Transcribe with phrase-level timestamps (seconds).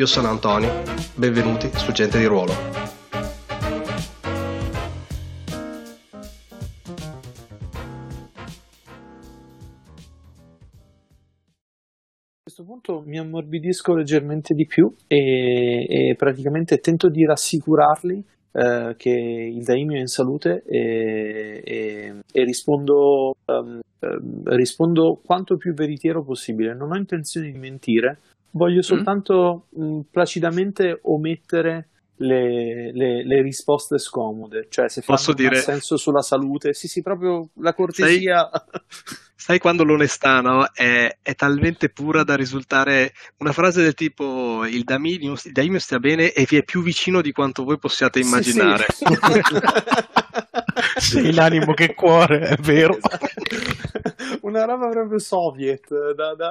[0.00, 0.82] Io sono Antonio,
[1.14, 2.52] benvenuti su Gente di Ruolo.
[2.52, 2.56] A
[12.42, 19.10] questo punto mi ammorbidisco leggermente di più e, e praticamente tento di rassicurarli eh, che
[19.10, 23.80] il daimio è in salute e, e, e rispondo, um,
[24.44, 26.74] rispondo quanto più veritiero possibile.
[26.74, 28.18] Non ho intenzione di mentire,
[28.52, 28.82] Voglio mm.
[28.82, 29.82] soltanto mm.
[29.82, 35.56] mh, placidamente omettere le, le, le, risposte scomode, cioè se Posso dire...
[35.56, 38.50] senso sulla salute, sì sì, proprio la cortesia.
[38.50, 40.68] Sai, sai quando l'onestà no?
[40.70, 45.98] è, è, talmente pura da risultare una frase del tipo il daimio, il daimio stia
[45.98, 48.84] bene e vi è più vicino di quanto voi possiate immaginare.
[48.90, 49.40] Sì, sì.
[50.98, 52.98] Sei l'animo che cuore, è vero.
[52.98, 53.28] Esatto.
[54.42, 56.50] Una roba proprio soviet, da, da,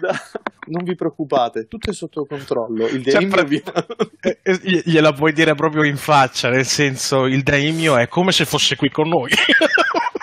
[0.00, 0.22] da,
[0.66, 2.86] non vi preoccupate, tutto è sotto controllo.
[2.86, 3.60] Il daimio cioè, vi...
[4.20, 8.44] Eh, eh, gliela puoi dire proprio in faccia, nel senso il daimio è come se
[8.44, 9.30] fosse qui con noi.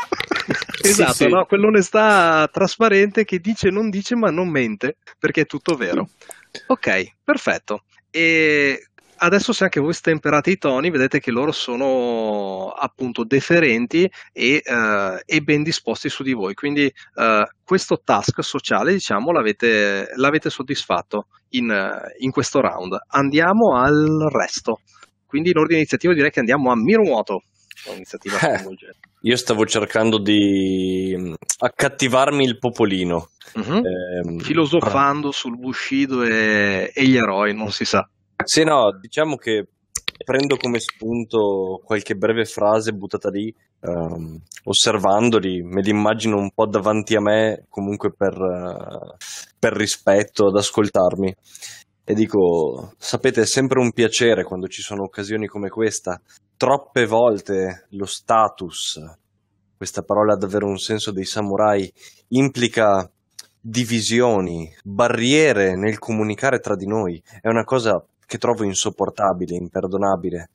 [0.89, 1.29] esatto, sì, sì.
[1.29, 1.45] No?
[1.45, 6.09] quell'onestà trasparente che dice non dice ma non mente, perché è tutto vero.
[6.67, 7.83] Ok, perfetto.
[8.09, 8.89] E
[9.23, 15.19] adesso se anche voi stemperate i toni, vedete che loro sono appunto deferenti e, uh,
[15.25, 16.53] e ben disposti su di voi.
[16.53, 21.73] Quindi uh, questo task sociale, diciamo, l'avete, l'avete soddisfatto in,
[22.19, 22.97] in, questo round.
[23.07, 24.81] Andiamo al resto.
[25.25, 27.43] Quindi in ordine iniziativa direi che andiamo a Mirumoto.
[27.85, 28.75] Un'iniziativa eh,
[29.21, 33.29] io stavo cercando di mm, accattivarmi il popolino.
[33.53, 33.81] Uh-huh.
[33.85, 38.07] Eh, Filosofando sul Bushido e, e gli eroi, non si sa.
[38.43, 39.67] Sì, no, diciamo che
[40.23, 46.65] prendo come spunto qualche breve frase buttata lì, um, osservandoli, me li immagino un po'
[46.65, 49.15] davanti a me, comunque per, uh,
[49.59, 51.35] per rispetto, ad ascoltarmi.
[52.05, 56.19] E dico, sapete, è sempre un piacere quando ci sono occasioni come questa.
[56.57, 58.99] Troppe volte lo status,
[59.77, 61.91] questa parola ha davvero un senso dei samurai,
[62.29, 63.09] implica
[63.59, 67.23] divisioni, barriere nel comunicare tra di noi.
[67.39, 70.49] È una cosa che trovo insopportabile, imperdonabile.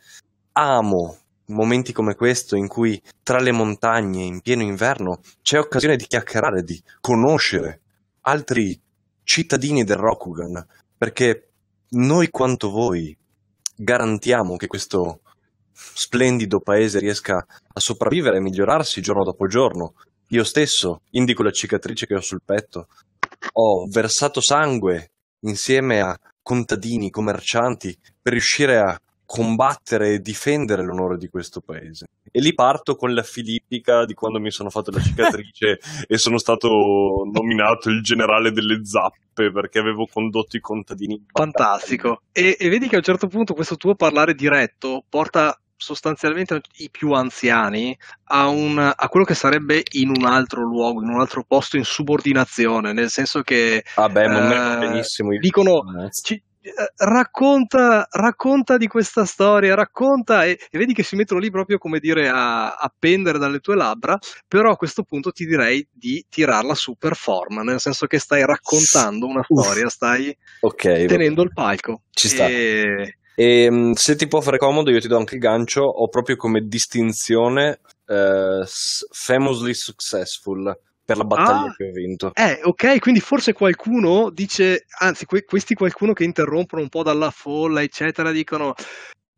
[0.53, 1.17] Amo
[1.47, 6.63] momenti come questo in cui tra le montagne in pieno inverno c'è occasione di chiacchierare,
[6.63, 7.81] di conoscere
[8.23, 8.79] altri
[9.23, 10.67] cittadini del Rokugan,
[10.99, 11.51] perché
[11.91, 13.17] noi quanto voi
[13.75, 15.21] garantiamo che questo
[15.73, 19.95] splendido paese riesca a sopravvivere e migliorarsi giorno dopo giorno.
[20.31, 22.89] Io stesso indico la cicatrice che ho sul petto.
[23.53, 31.29] Ho versato sangue insieme a contadini, commercianti, per riuscire a combattere e difendere l'onore di
[31.29, 32.07] questo paese.
[32.33, 35.79] E lì parto con la filippica di quando mi sono fatto la cicatrice
[36.09, 36.69] e sono stato
[37.31, 41.27] nominato il generale delle zappe perché avevo condotto i contadini.
[41.31, 42.23] Fantastico.
[42.33, 46.89] E, e vedi che a un certo punto questo tuo parlare diretto porta sostanzialmente i
[46.91, 47.97] più anziani
[48.31, 51.85] a, un, a, quello che sarebbe in un altro luogo, in un altro posto in
[51.85, 56.43] subordinazione, nel senso che ah, eh, benissimo dicono ci, eh,
[56.97, 61.99] racconta, racconta, di questa storia, racconta e, e, vedi che si mettono lì proprio come
[61.99, 66.75] dire a, a, pendere dalle tue labbra, però a questo punto ti direi di tirarla
[66.75, 72.03] su per forma, nel senso che stai raccontando una storia, stai okay, tenendo il palco.
[72.11, 72.47] Ci sta.
[72.47, 75.83] E, e ehm, se ti può fare comodo, io ti do anche il gancio.
[75.83, 78.65] Ho proprio come distinzione eh,
[79.11, 80.77] famously successful
[81.09, 82.33] per la battaglia ah, che ho vinto.
[82.35, 87.31] Eh, ok, quindi forse qualcuno dice, anzi, que- questi qualcuno che interrompono un po' dalla
[87.31, 88.75] folla, eccetera, dicono.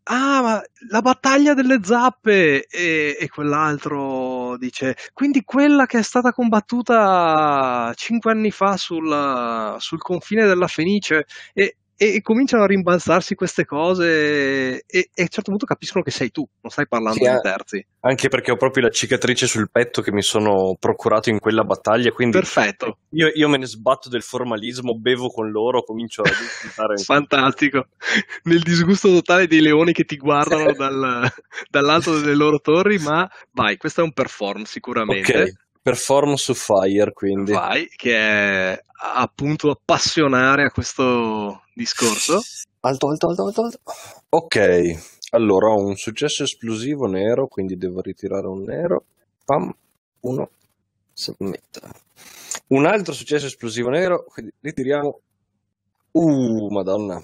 [0.03, 2.67] Ah, ma la battaglia delle zappe!
[2.67, 10.01] E, e quell'altro dice: Quindi quella che è stata combattuta cinque anni fa sul, sul
[10.01, 11.27] confine della Fenice.
[11.55, 16.03] E, e, e, cominciano a rimbalzarsi queste cose e, e, a un certo punto capiscono
[16.03, 17.87] che sei tu, non stai parlando sì, di terzi.
[18.01, 22.11] Anche perché ho proprio la cicatrice sul petto che mi sono procurato in quella battaglia,
[22.11, 23.01] quindi perfetto.
[23.11, 26.97] Io, io me ne sbatto del formalismo, bevo con loro, comincio a disfruttare.
[27.05, 27.89] Fantastico,
[28.45, 31.31] nel disgusto totale dei leoni che ti guardano dal,
[31.69, 35.33] dall'alto delle loro torri, ma vai, questo è un perform sicuramente.
[35.35, 35.55] Okay.
[35.83, 37.53] Perform su Fire, quindi.
[37.53, 38.83] Vai, che è
[39.15, 42.41] appunto appassionare a questo discorso.
[42.81, 43.81] Alto, alto, alto, alto, alto.
[44.29, 49.05] Ok, allora ho un successo esplosivo nero, quindi devo ritirare un nero.
[49.45, 49.75] Pam,
[50.21, 50.51] uno,
[51.13, 51.81] submit.
[52.69, 55.21] Un altro successo esplosivo nero, quindi ritiriamo.
[56.13, 57.23] Uh, madonna.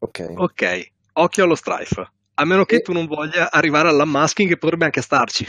[0.00, 0.32] Ok.
[0.36, 2.10] Ok, occhio allo strife.
[2.34, 5.44] A meno che E- tu non voglia arrivare all'unmasking che potrebbe anche starci.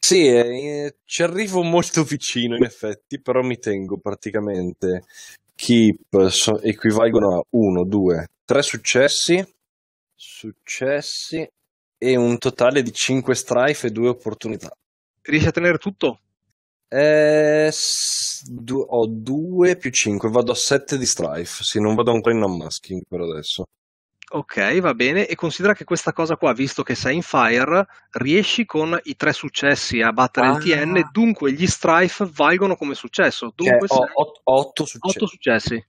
[0.00, 5.04] Sì, eh, ci arrivo molto vicino in effetti, però mi tengo praticamente
[5.54, 9.44] keep so- equivalgono a 1, 2, 3 successi,
[10.14, 11.46] successi
[11.98, 14.70] e un totale di 5 strife e 2 opportunità.
[15.22, 16.20] Riesci a tenere tutto?
[16.88, 17.70] Eh,
[18.48, 22.42] du- ho 2 più 5, vado a 7 di strife, sì, non vado ancora in
[22.42, 23.66] unmasking per adesso.
[24.28, 25.26] Ok, va bene.
[25.26, 29.32] E considera che questa cosa qua, visto che sei in fire, riesci con i tre
[29.32, 30.50] successi a battere Ah.
[30.56, 33.52] il TN, dunque gli strife valgono come successo.
[33.54, 34.10] Cioè, Dunque ho sei
[34.42, 35.16] 8 successi.
[35.18, 35.86] 8 successi.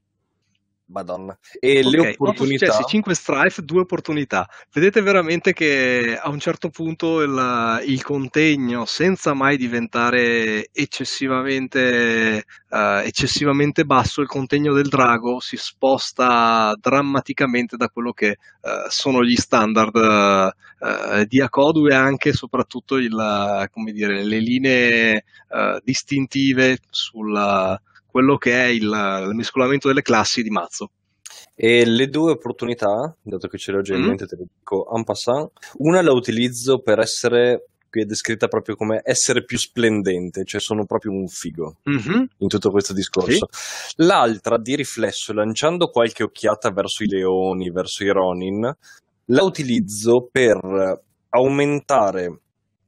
[0.88, 1.38] Madonna.
[1.60, 2.66] E le Ok, 8 opportunità...
[2.68, 4.48] successi, 5 strife, 2 opportunità.
[4.72, 13.02] Vedete veramente che a un certo punto il, il contegno, senza mai diventare eccessivamente, eh,
[13.06, 18.38] eccessivamente basso, il contegno del drago si sposta drammaticamente da quello che eh,
[18.88, 25.24] sono gli standard eh, di Akodu e anche e soprattutto il, come dire, le linee
[25.84, 27.80] distintive sulla
[28.18, 30.90] quello che è il, il mescolamento delle classi di Mazzo.
[31.54, 34.06] E le due opportunità, dato che ce le ho già in Mm.
[34.08, 35.52] mente, te le dico en passant.
[35.78, 40.86] Una la utilizzo per essere, qui è descritta proprio come essere più splendente, cioè sono
[40.86, 42.28] proprio un figo Mhm.
[42.40, 43.48] in tutto questo discorso.
[43.98, 48.76] L'altra, di riflesso, lanciando qualche occhiata verso i leoni, verso i Ronin,
[49.26, 52.40] la utilizzo per aumentare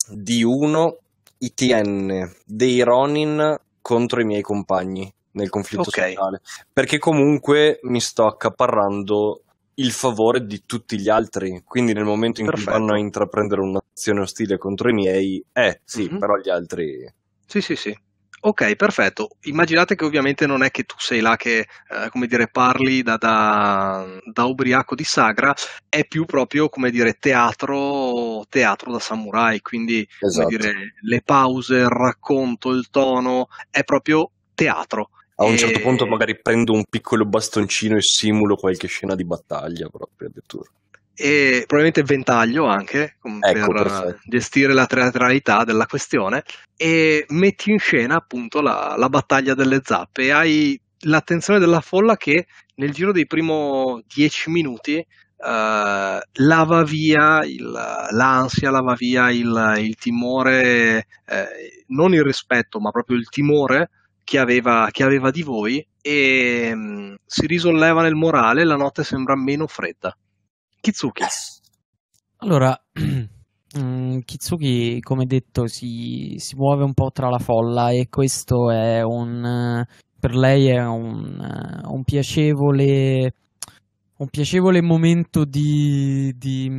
[0.09, 0.97] di uno
[1.39, 5.93] i TN dei Ronin contro i miei compagni nel conflitto Ok.
[6.07, 6.41] sociale.
[6.71, 9.43] Perché comunque mi sto accaparrando
[9.75, 11.61] il favore di tutti gli altri.
[11.63, 12.71] Quindi nel momento in Perfetto.
[12.71, 16.19] cui vanno a intraprendere un'azione ostile contro i miei, eh sì, Mhm.
[16.19, 17.11] però gli altri.
[17.45, 17.97] Sì, sì, sì.
[18.41, 19.31] Ok, perfetto.
[19.43, 23.17] Immaginate che ovviamente non è che tu sei là che, eh, come dire, parli da,
[23.17, 25.53] da, da ubriaco di sagra,
[25.89, 30.45] è più proprio, come dire, teatro, teatro da samurai, quindi, Esatto.
[30.47, 35.09] come dire, le pause, il racconto, il tono, è proprio teatro.
[35.39, 39.25] A un E- certo punto magari prendo un piccolo bastoncino e simulo qualche scena di
[39.25, 40.69] battaglia proprio addirittura.
[41.13, 44.19] e probabilmente ventaglio anche Ecco, per perfetto.
[44.23, 46.43] gestire la teatralità della questione
[46.77, 52.15] e metti in scena appunto la, la battaglia delle zappe e hai l'attenzione della folla
[52.15, 55.05] che nel giro dei primi dieci minuti eh,
[56.33, 57.71] lava via il-
[58.11, 63.89] l'ansia, lava via il, il timore, eh, non il rispetto, ma proprio il timore
[64.29, 69.35] che aveva, che aveva di voi e mm, si risolleva nel morale, la notte sembra
[69.35, 70.15] meno fredda.
[70.79, 71.23] Kitsuki.
[72.37, 72.79] Allora,
[73.79, 79.01] mm, Kitsuki, come detto, si, si muove un po' tra la folla e questo è
[79.01, 79.83] un,
[80.19, 83.33] per lei è un, un piacevole,
[84.19, 86.69] un piacevole momento di, di,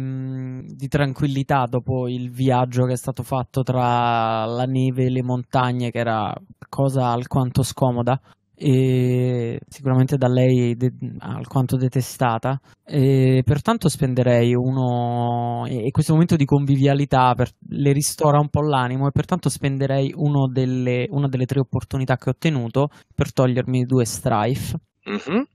[0.66, 5.90] di tranquillità dopo il viaggio che è stato fatto tra la neve e le montagne,
[5.90, 6.34] che era
[6.68, 8.20] cosa alquanto scomoda
[8.54, 16.44] e sicuramente da lei de- alquanto detestata e pertanto spenderei uno e questo momento di
[16.44, 20.12] convivialità per- le ristora un po' l'animo e pertanto spenderei
[20.52, 25.46] delle, una delle tre opportunità che ho ottenuto per togliermi due strife Mhm.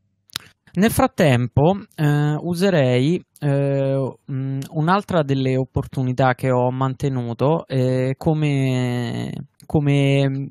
[0.75, 9.31] Nel frattempo eh, userei eh, mh, un'altra delle opportunità che ho mantenuto eh, come,
[9.65, 10.49] come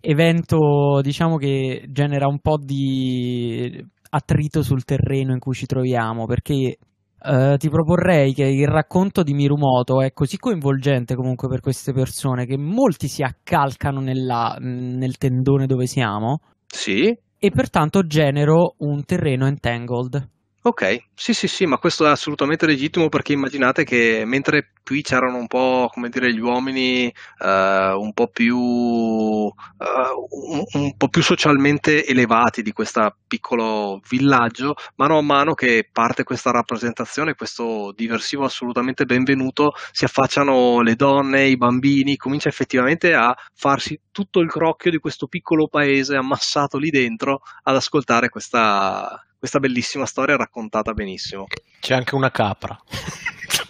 [0.00, 6.76] evento diciamo che genera un po' di attrito sul terreno in cui ci troviamo perché
[7.24, 12.46] eh, ti proporrei che il racconto di Mirumoto è così coinvolgente comunque per queste persone
[12.46, 16.40] che molti si accalcano nella- nel tendone dove siamo.
[16.66, 20.28] Sì, e pertanto genero un terreno entangled.
[20.64, 25.36] Ok, sì, sì, sì, ma questo è assolutamente legittimo perché immaginate che mentre qui c'erano
[25.36, 27.06] un po', come dire, gli uomini
[27.38, 29.84] eh, un po' più eh,
[30.30, 36.22] un, un po' più socialmente elevati di questo piccolo villaggio, mano a mano che parte
[36.22, 43.34] questa rappresentazione, questo diversivo assolutamente benvenuto, si affacciano le donne, i bambini, comincia effettivamente a
[43.54, 49.58] farsi tutto il crocchio di questo piccolo paese ammassato lì dentro ad ascoltare questa, questa
[49.58, 51.46] bellissima storia raccontata benissimo.
[51.80, 52.78] C'è anche una capra.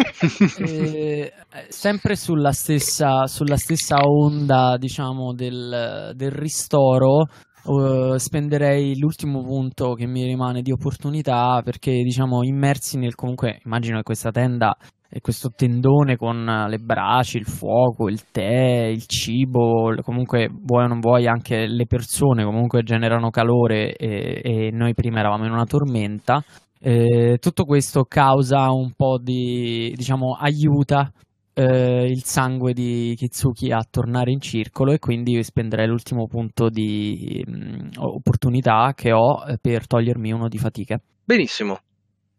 [0.57, 1.33] Eh,
[1.69, 7.27] sempre sulla stessa, sulla stessa onda, diciamo, del, del ristoro,
[7.65, 13.97] uh, spenderei l'ultimo punto che mi rimane di opportunità perché diciamo immersi nel comunque immagino
[13.97, 14.77] che questa tenda
[15.21, 21.01] questo tendone con le braci, il fuoco, il tè, il cibo, comunque vuoi o non
[21.01, 26.43] vuoi anche le persone comunque generano calore e, e noi prima eravamo in una tormenta.
[26.81, 31.13] Eh, tutto questo causa un po' di, diciamo, aiuta
[31.55, 37.45] eh, il sangue di Kitsuki a tornare in circolo e quindi spenderei l'ultimo punto di
[37.47, 41.01] mh, mm, opportunità che ho eh, per togliermi uno di fatica.
[41.25, 41.79] Benissimo.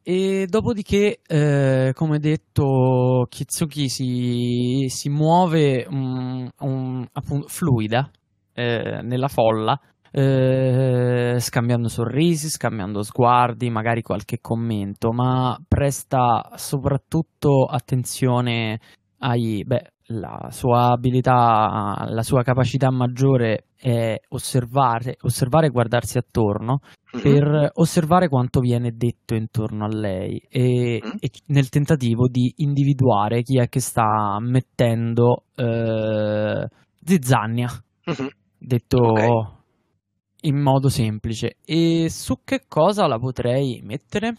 [0.05, 8.11] E dopodiché, eh, come detto, Kitsuki si, si muove um, um, appunto, fluida
[8.53, 9.79] eh, nella folla,
[10.11, 18.81] eh, scambiando sorrisi, scambiando sguardi, magari qualche commento, ma presta soprattutto attenzione
[19.19, 26.79] ai, beh, la sua abilità, la sua capacità maggiore è osservare, osservare e guardarsi attorno
[27.15, 27.23] mm-hmm.
[27.23, 31.15] per osservare quanto viene detto intorno a lei e, mm-hmm.
[31.19, 36.67] e, nel tentativo di individuare chi è che sta mettendo eh,
[37.03, 37.69] zizzania,
[38.09, 38.27] mm-hmm.
[38.57, 39.29] detto okay.
[40.41, 41.57] in modo semplice.
[41.65, 44.35] E su che cosa la potrei mettere?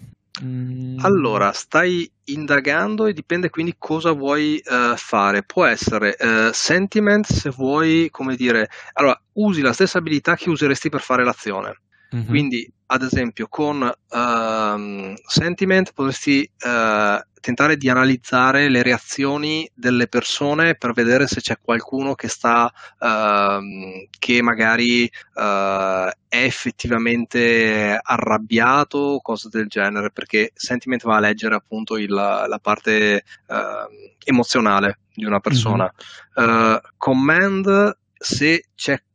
[1.02, 5.44] Allora, stai indagando e dipende quindi cosa vuoi uh, fare.
[5.44, 10.88] Può essere uh, sentiment se vuoi, come dire, allora usi la stessa abilità che useresti
[10.88, 11.83] per fare l'azione.
[12.14, 12.26] Mm-hmm.
[12.26, 20.76] Quindi, ad esempio, con uh, sentiment potresti uh, tentare di analizzare le reazioni delle persone
[20.76, 25.02] per vedere se c'è qualcuno che sta uh, che magari
[25.34, 32.58] uh, è effettivamente arrabbiato cose del genere perché sentiment va a leggere appunto il, la
[32.62, 35.92] parte uh, emozionale di una persona
[36.40, 36.76] mm-hmm.
[36.96, 38.64] command se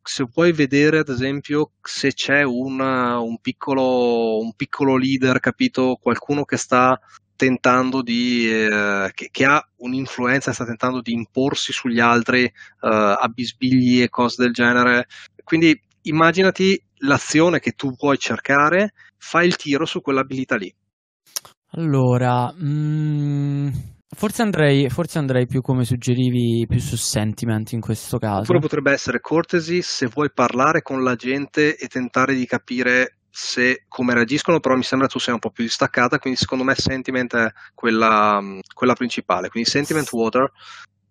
[0.10, 6.00] se vuoi vedere ad esempio se c'è una, un, piccolo, un piccolo leader, capito?
[6.02, 7.00] Qualcuno che sta
[7.36, 12.52] tentando di, eh, che, che, ha un'influenza, sta tentando di imporsi sugli altri eh,
[12.82, 15.06] a bisbigli e cose del genere.
[15.44, 20.74] Quindi immaginati l'azione che tu vuoi cercare, fai il tiro su quell'abilità lì.
[21.74, 23.70] Allora, mm,
[24.16, 28.42] forse, andrei, forse andrei più come suggerivi, più su sentiment in questo caso.
[28.42, 33.84] Oppure potrebbe essere cortesy se vuoi parlare con la gente e tentare di capire se
[33.88, 37.36] come reagiscono, però mi sembra tu sia un po' più distaccata, quindi secondo me Sentiment
[37.36, 38.40] è quella,
[38.74, 39.50] quella principale.
[39.50, 40.52] Quindi Sentiment Water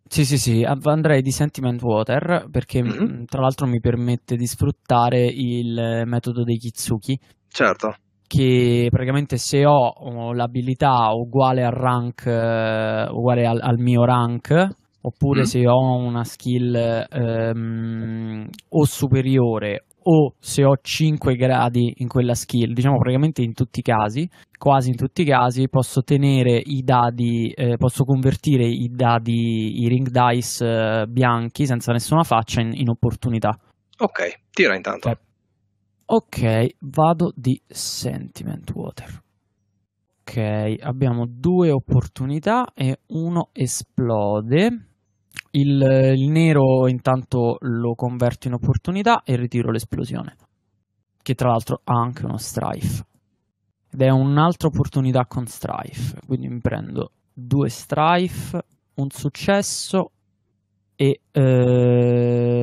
[0.09, 3.25] sì, sì, sì, andrei di Sentiment Water perché mm-hmm.
[3.27, 7.21] tra l'altro mi permette di sfruttare il metodo dei Kitsuki.
[7.47, 7.95] Certo.
[8.29, 14.69] Che praticamente se ho l'abilità uguale al rank, uh, uguale al, al, mio rank,
[15.01, 15.45] oppure mm.
[15.45, 22.73] se ho una skill um, o superiore o se ho 5 gradi in quella skill,
[22.73, 27.53] diciamo praticamente in tutti i casi, quasi in tutti i casi, posso tenere i dadi,
[27.55, 32.89] eh, posso convertire i dadi, i ring dice eh, bianchi senza nessuna faccia in, in,
[32.89, 33.59] opportunità.
[33.99, 35.11] Ok, tira intanto.
[35.11, 35.28] Okay.
[36.11, 39.23] Ok, vado di Sentiment Water.
[40.23, 44.87] Ok, abbiamo due opportunità e uno esplode.
[45.51, 50.37] Il, il, nero intanto lo converto in opportunità e ritiro l'esplosione,
[51.23, 53.05] che tra l'altro ha anche uno strife.
[53.91, 58.63] Ed è un'altra opportunità con strife, quindi mi prendo due strife,
[58.95, 60.11] un successo
[60.95, 62.59] e ehm,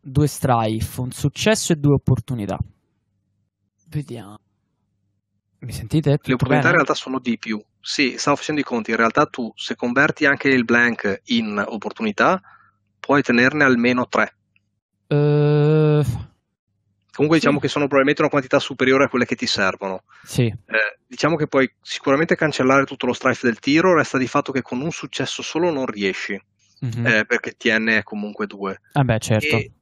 [0.00, 2.58] due strife, un successo e due opportunità.
[3.88, 4.38] Vediamo.
[5.60, 6.10] Mi sentite?
[6.10, 6.68] Le opportunità bene?
[6.68, 7.62] in realtà sono di più.
[7.80, 8.90] Sì, stavo facendo i conti.
[8.90, 12.40] In realtà tu, se converti anche il blank in opportunità,
[12.98, 14.34] puoi tenerne almeno tre.
[15.08, 16.02] Uh,
[17.12, 17.44] Comunque sì.
[17.44, 20.04] diciamo che sono probabilmente una quantità superiore a quelle che ti servono.
[20.22, 20.44] Sì.
[20.46, 24.62] Eh, diciamo che puoi sicuramente cancellare tutto lo strife del tiro, resta di fatto che
[24.62, 26.40] con un successo solo non riesci,
[26.84, 27.06] mm-hmm.
[27.06, 28.78] eh, perché TN è comunque due.
[28.92, 29.56] Ah beh, certo.
[29.56, 29.72] E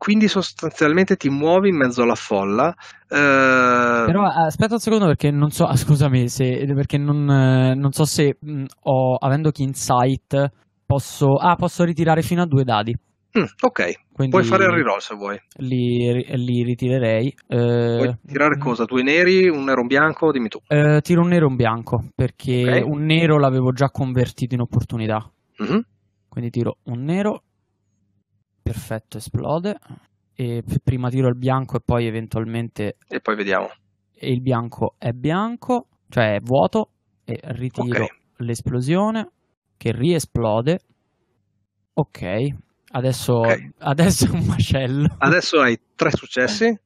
[0.00, 2.74] quindi sostanzialmente ti muovi in mezzo alla folla.
[3.06, 4.04] Eh...
[4.06, 8.64] Però aspetta un secondo perché non so, scusami, se, perché non, non, so se mh,
[8.84, 10.52] ho, avendo Kinsight
[10.86, 12.96] posso, ah, posso ritirare fino a due dadi.
[13.38, 15.38] Mm, ok, Quindi puoi fare il reroll se vuoi.
[15.58, 17.28] Li, li ritirerei.
[17.46, 18.84] Eh, Puoi tirare cosa?
[18.86, 20.32] Due neri, un nero e un bianco?
[20.32, 20.58] Dimmi tu.
[20.66, 22.82] Eh, tiro un nero e un bianco perché okay.
[22.82, 25.30] un nero l'avevo già convertito in opportunità.
[25.62, 25.78] Mm-hmm.
[26.30, 27.42] Quindi tiro un nero
[28.62, 29.76] Perfetto, esplode.
[30.32, 32.96] E prima tiro il bianco e poi eventualmente...
[33.08, 33.68] E poi vediamo.
[34.14, 36.90] E il bianco è bianco, cioè è vuoto,
[37.24, 38.16] e ritiro okay.
[38.36, 39.30] l'esplosione
[39.76, 40.80] che riesplode.
[41.94, 42.22] Ok,
[42.92, 43.70] Adesso, Ok.
[43.78, 45.14] adesso è un macello.
[45.18, 46.76] Adesso hai tre successi,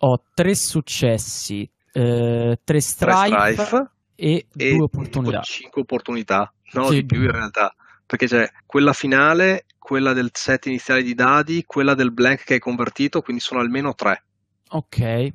[0.00, 5.40] Ho tre successi, eh, tre tre strife, strife e, e due opportunità.
[5.40, 7.00] 5 opportunità, no Sì.
[7.00, 7.74] di più in realtà,
[8.08, 12.58] perché c'è quella finale, quella del set iniziale di dadi, quella del blank che hai
[12.58, 14.24] convertito, quindi sono almeno tre.
[14.70, 15.28] Ok.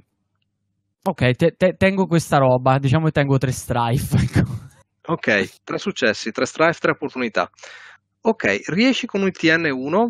[1.03, 4.17] Ok, te- te- tengo questa roba, diciamo che tengo tre strife.
[4.17, 4.49] ecco.
[5.05, 7.47] Ok, tre successi, tre strife, tre opportunità.
[8.21, 10.09] Ok, riesci con il TN1,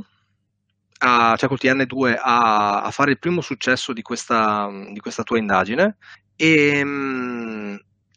[1.00, 5.38] a, cioè col TN2, a, a fare il primo successo di questa, di questa tua
[5.38, 5.98] indagine
[6.38, 7.76] e mm,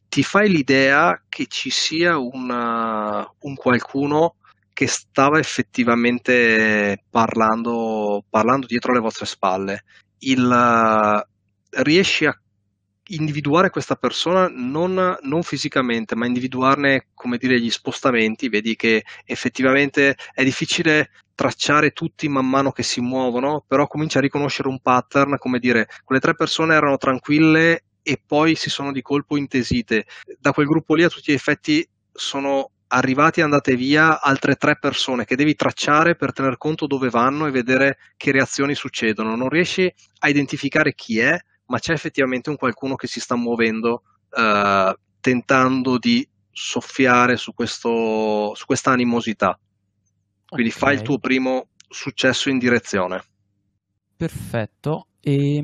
[0.08, 4.36] ti fai l'idea che ci sia una- un qualcuno
[4.72, 9.84] che stava effettivamente parlando, parlando dietro le vostre spalle.
[10.18, 11.24] Il,
[11.70, 12.38] riesci a
[13.08, 20.16] individuare questa persona non, non fisicamente, ma individuarne, come dire, gli spostamenti, vedi che effettivamente
[20.32, 25.36] è difficile tracciare tutti man mano che si muovono, però cominci a riconoscere un pattern,
[25.38, 30.06] come dire, quelle tre persone erano tranquille e poi si sono di colpo intesite.
[30.38, 34.78] Da quel gruppo lì a tutti gli effetti sono arrivati e andate via altre tre
[34.78, 39.34] persone che devi tracciare per tener conto dove vanno e vedere che reazioni succedono.
[39.34, 41.36] Non riesci a identificare chi è,
[41.66, 48.54] ma c'è effettivamente un qualcuno che si sta muovendo eh, tentando di soffiare su, questo,
[48.54, 49.58] su questa animosità.
[50.46, 53.24] Quindi Ok, fai il tuo primo successo in direzione.
[54.16, 55.08] Perfetto.
[55.28, 55.60] E,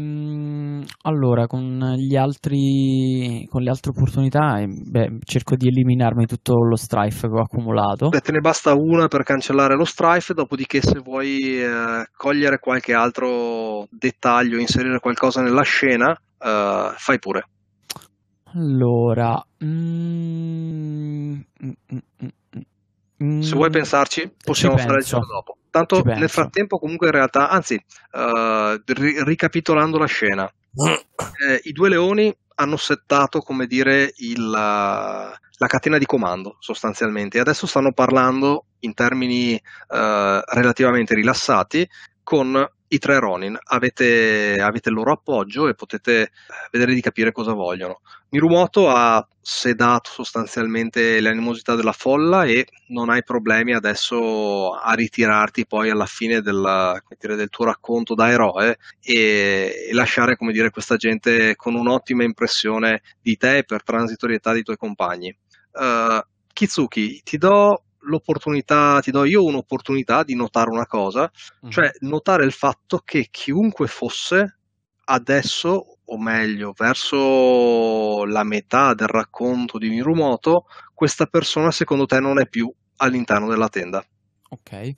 [1.02, 6.74] allora, con gli altri, con le altre opportunità, eh, beh, cerco di eliminarmi tutto lo
[6.74, 8.08] strife che ho accumulato.
[8.08, 12.92] Beh, te ne basta una per cancellare lo strife, dopodiché se vuoi eh, cogliere qualche
[12.92, 17.44] altro dettaglio, inserire qualcosa nella scena, eh, fai pure.
[18.54, 25.56] Allora, mm, mm, mm, mm, mm, Se vuoi pensarci, possiamo fare il giro dopo.
[25.72, 31.88] Tanto nel frattempo, comunque, in realtà, anzi, eh, ri- ricapitolando la scena, eh, i due
[31.88, 37.38] leoni hanno settato, come dire, il, la catena di comando sostanzialmente.
[37.38, 41.88] E adesso stanno parlando in termini eh, relativamente rilassati
[42.22, 43.58] con i tre Ronin.
[43.64, 46.30] Avete, avete il loro appoggio e potete eh,
[46.70, 48.00] vedere di capire cosa vogliono.
[48.30, 55.66] Mirumoto ha sedato sostanzialmente le animosità della folla e non hai problemi adesso a ritirarti
[55.66, 60.96] poi alla fine della- dire, del tuo racconto da eroe e, e lasciare dire, questa
[60.96, 65.34] gente con un'ottima impressione di te e per transitorietà dei tuoi compagni.
[65.72, 66.20] Uh,
[66.52, 71.30] Kitsuki, ti do l'opportunità, ti do io un'opportunità di notare una cosa,
[71.64, 71.70] Mm.
[71.70, 74.58] cioè notare il fatto che chiunque fosse
[75.04, 82.38] adesso, o meglio, verso la metà del racconto di Mirumoto, questa persona secondo te non
[82.40, 84.04] è più all'interno della tenda.
[84.50, 84.94] Ok.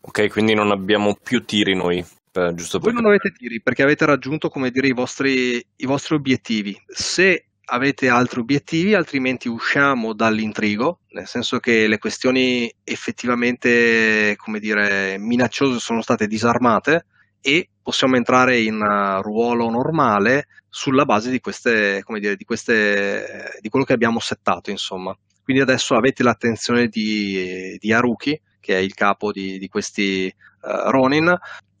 [0.00, 3.02] Ok, quindi non abbiamo più tiri noi, per- giusto Voi per...
[3.02, 6.80] non avete tiri perché avete raggiunto, come dire, i vostri, i vostri obiettivi.
[6.86, 15.16] Se avete altri obiettivi, altrimenti usciamo dall'intrigo, nel senso che le questioni effettivamente, come dire,
[15.18, 17.06] minacciose sono state disarmate
[17.40, 23.58] e possiamo entrare in uh, ruolo normale sulla base di queste, come dire, di queste,
[23.60, 25.16] di quello che abbiamo settato, insomma.
[25.42, 30.90] Quindi adesso avete l'attenzione di, di Haruki, che è il capo di, di questi uh,
[30.90, 31.36] Ronin,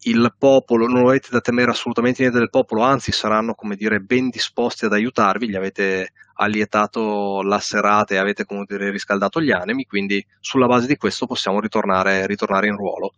[0.06, 4.28] il popolo, non avete da temere assolutamente niente del popolo, anzi saranno come dire ben
[4.28, 9.84] disposti ad aiutarvi, gli avete allietato la serata e avete come dire riscaldato gli animi,
[9.84, 13.14] quindi sulla base di questo possiamo ritornare, ritornare in ruolo.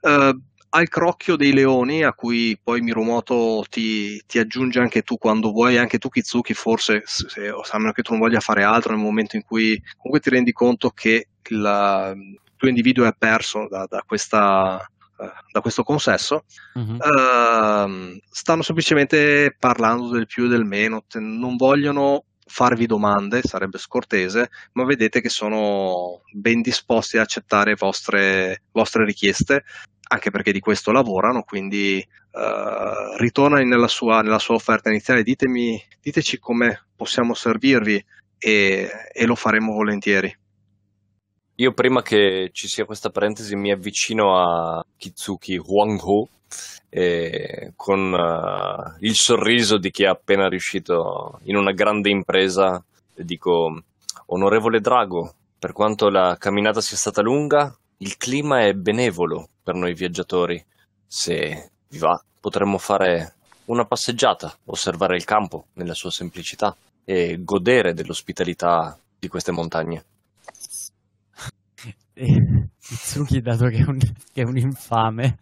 [0.00, 5.50] Uh, al crocchio dei leoni, a cui poi Mirumoto ti, ti, aggiunge anche tu quando
[5.50, 9.02] vuoi, anche tu Kitsuki, forse, se, a meno che tu non voglia fare altro, nel
[9.02, 12.14] momento in cui comunque ti rendi conto che il
[12.54, 14.86] tuo individuo è perso da, da questa
[15.50, 16.98] da questo consesso, Mhm.
[17.00, 23.78] uh, stanno semplicemente parlando del più e del meno, te- non vogliono farvi domande, sarebbe
[23.78, 29.64] scortese, ma vedete che sono ben disposti ad accettare vostre, vostre richieste,
[30.10, 32.02] anche perché di questo lavorano, quindi
[32.32, 38.02] uh, ritorna nella sua, nella sua offerta iniziale, ditemi, diteci come possiamo servirvi
[38.38, 40.34] e, e lo faremo volentieri.
[41.60, 46.28] Io prima che ci sia questa parentesi mi avvicino a Kitsuki Huang-ho
[46.88, 52.80] e con uh, il sorriso di chi è appena riuscito in una grande impresa
[53.16, 53.82] dico
[54.26, 59.94] onorevole Drago, per quanto la camminata sia stata lunga, il clima è benevolo per noi
[59.94, 60.64] viaggiatori.
[61.08, 67.94] Se vi va, potremmo fare una passeggiata, osservare il campo nella sua semplicità e godere
[67.94, 70.04] dell'ospitalità di queste montagne.
[72.90, 75.38] Itsuki, dato che è un, che è un infame,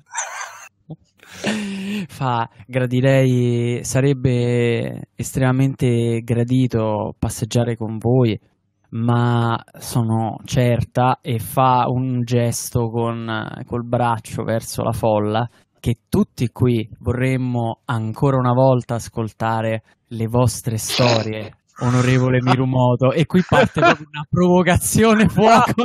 [2.09, 8.39] fa gradirei, sarebbe estremamente gradito passeggiare con voi,
[8.91, 15.49] ma sono certa e fa un gesto con, col braccio verso la folla
[15.81, 23.13] che tutti qui vorremmo ancora una volta ascoltare le vostre storie onorevole Mirumoto.
[23.13, 25.85] E qui parte proprio una provocazione fuoco.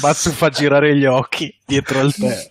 [0.00, 2.50] Batsu fa girare gli occhi dietro al te.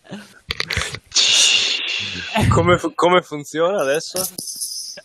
[2.50, 4.28] come, come funziona adesso?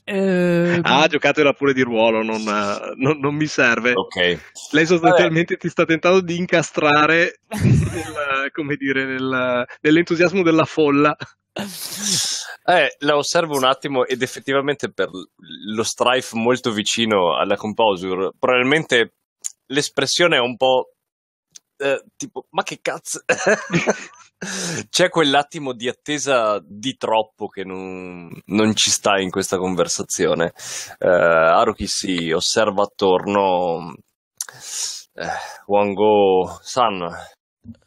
[0.05, 2.43] Eh, ah, giocatela pure di ruolo, non,
[2.97, 3.93] non, non mi serve.
[3.95, 4.41] Ok.
[4.73, 5.61] Lei sostanzialmente Vabbè.
[5.61, 11.17] ti sta tentando di incastrare nel, come dire, nel, nell'entusiasmo della folla.
[12.65, 15.09] Eh, la osservo un attimo ed effettivamente per
[15.75, 19.15] lo strife molto vicino alla composure, probabilmente
[19.67, 20.93] l'espressione è un po'
[21.81, 23.23] eh, tipo, ma che cazzo?
[24.89, 30.53] C'è quell'attimo di attesa di troppo che non, non ci sta in questa conversazione.
[30.99, 33.95] Eh, Haruki si osserva attorno.
[35.13, 35.27] Eh,
[35.67, 37.07] Wango-san,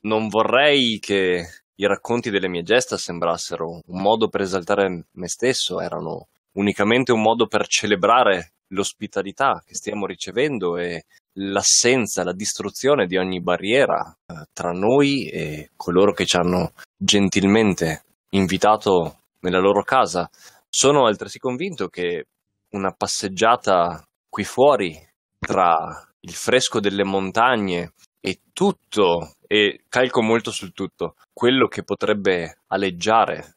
[0.01, 5.81] non vorrei che i racconti delle mie gesta sembrassero un modo per esaltare me stesso,
[5.81, 13.17] erano unicamente un modo per celebrare l'ospitalità che stiamo ricevendo e l'assenza, la distruzione di
[13.17, 20.29] ogni barriera eh, tra noi e coloro che ci hanno gentilmente invitato nella loro casa.
[20.69, 22.27] Sono altresì convinto che
[22.69, 24.97] una passeggiata qui fuori
[25.39, 32.59] tra il fresco delle montagne e tutto, e calco molto sul tutto, quello che potrebbe
[32.67, 33.55] aleggiare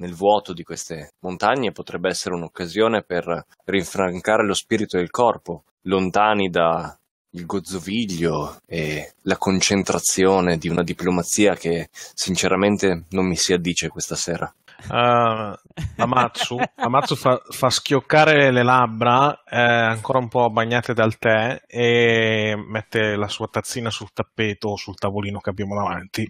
[0.00, 5.64] nel vuoto di queste montagne potrebbe essere un'occasione per rinfrancare lo spirito e il corpo,
[5.82, 6.98] lontani da
[7.32, 14.16] il gozzoviglio e la concentrazione di una diplomazia che sinceramente non mi si addice questa
[14.16, 14.52] sera.
[14.88, 15.54] Uh,
[15.96, 22.54] Amatsu, Amatsu fa, fa, schioccare le labbra eh, ancora un po' bagnate dal tè e
[22.56, 26.26] mette la sua tazzina sul tappeto o sul tavolino che abbiamo davanti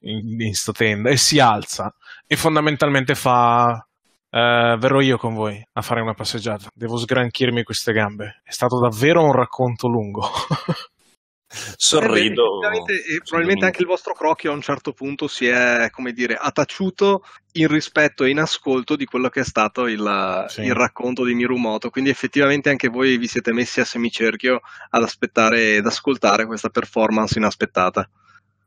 [0.00, 1.94] in, in sta tenda e si alza
[2.26, 3.86] e fondamentalmente fa
[4.34, 6.68] Uh, verrò io con voi a fare una passeggiata.
[6.74, 8.40] Devo sgranchirmi queste gambe.
[8.42, 10.28] È stato davvero un racconto lungo.
[11.76, 12.60] Sorrido.
[12.62, 17.22] Eh, probabilmente anche il vostro crocchio a un certo punto si è, come dire, attaciuto
[17.52, 20.62] in rispetto e in ascolto di quello che è stato il, sì.
[20.62, 21.90] il racconto di Mirumoto.
[21.90, 27.38] Quindi effettivamente anche voi vi siete messi a semicerchio ad aspettare ed ascoltare questa performance
[27.38, 28.10] inaspettata.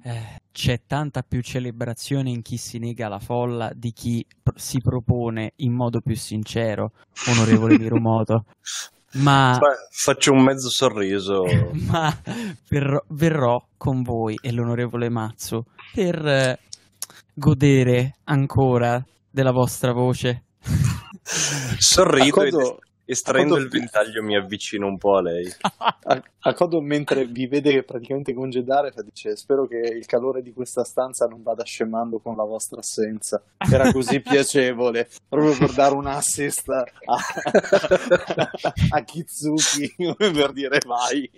[0.02, 4.80] Eh, c'è tanta più celebrazione in chi si nega alla folla di chi pr- si
[4.80, 6.94] propone in modo più sincero,
[7.28, 8.46] onorevole Mirumoto.
[9.14, 9.56] Ma
[9.92, 11.44] faccio un mezzo sorriso.
[11.86, 12.12] Ma
[12.70, 16.60] verrò, verrò con voi e l'onorevole Mazzu per eh,
[17.36, 20.46] godere ancora della vostra voce.
[21.78, 25.50] Sorrido Accordo, Estraendo il ventaglio mi avvicino un po' a lei.
[25.62, 30.84] A, a Codo mentre vi vede praticamente congedare dice spero che il calore di questa
[30.84, 33.42] stanza non vada scemando con la vostra assenza.
[33.72, 36.84] Era così piacevole, proprio per dare un assist a,
[38.90, 41.30] a Kitsuki, per dire vai.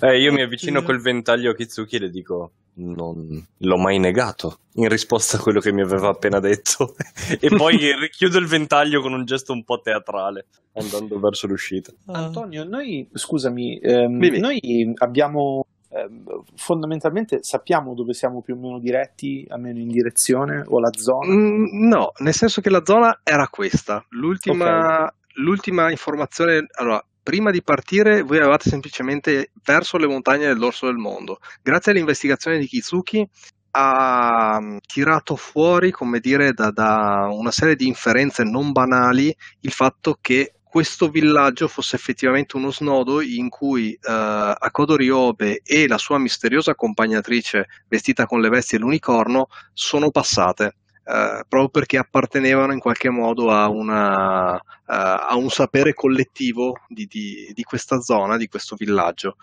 [0.00, 4.60] Eh, io mi avvicino col ventaglio a Kitsuki e le dico: Non l'ho mai negato
[4.74, 6.94] in risposta a quello che mi aveva appena detto.
[7.38, 11.92] e poi richiudo il ventaglio con un gesto un po' teatrale, andando verso l'uscita.
[12.06, 19.44] Antonio, noi scusami, ehm, noi abbiamo ehm, fondamentalmente sappiamo dove siamo più o meno diretti,
[19.48, 21.30] almeno in direzione o la zona?
[21.30, 24.02] Mm, no, nel senso che la zona era questa.
[24.08, 25.08] L'ultima, okay.
[25.34, 30.96] l'ultima informazione, allora, prima di partire voi avevate semplicemente verso le montagne del dorso del
[30.96, 31.38] mondo.
[31.62, 33.28] Grazie all'investigazione di Kizuki
[33.72, 39.72] ha mm, tirato fuori, come dire, da, da una serie di inferenze non banali il
[39.72, 44.10] fatto che questo villaggio fosse effettivamente uno snodo in cui uh,
[44.58, 50.76] Akodo Ryobe e la sua misteriosa accompagnatrice vestita con le vesti dell'unicorno sono passate.
[51.04, 57.06] Uh, proprio perché appartenevano in qualche modo a, una, uh, a un sapere collettivo di,
[57.06, 59.34] di, di, questa zona, di questo villaggio.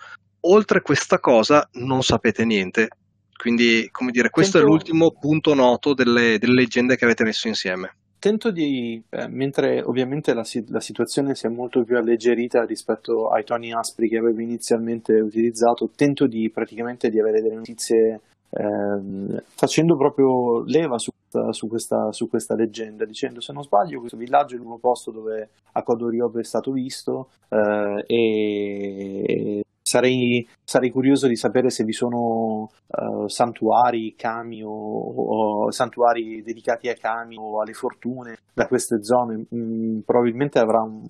[0.42, 2.88] Oltre questa cosa non sapete niente,
[3.36, 4.68] quindi come dire, questo Tento...
[4.68, 9.82] è l'ultimo punto noto delle, delle leggende che avete messo insieme tento di, eh, mentre
[9.82, 14.42] ovviamente la, la, situazione si è molto più alleggerita rispetto ai toni aspri che avevo
[14.42, 21.12] inizialmente utilizzato, tento di praticamente di avere delle notizie ehm, facendo proprio leva su,
[21.52, 25.50] su, questa, su, questa, leggenda, dicendo se non sbaglio questo villaggio è l'unico posto dove
[25.74, 33.28] Akodoriobe è stato visto eh, e sarei, sarei, curioso di sapere se vi sono uh,
[33.28, 39.46] santuari, kami o, o, santuari dedicati ai kami o alle fortune da queste zone.
[39.54, 41.02] Mm, probabilmente avrà un,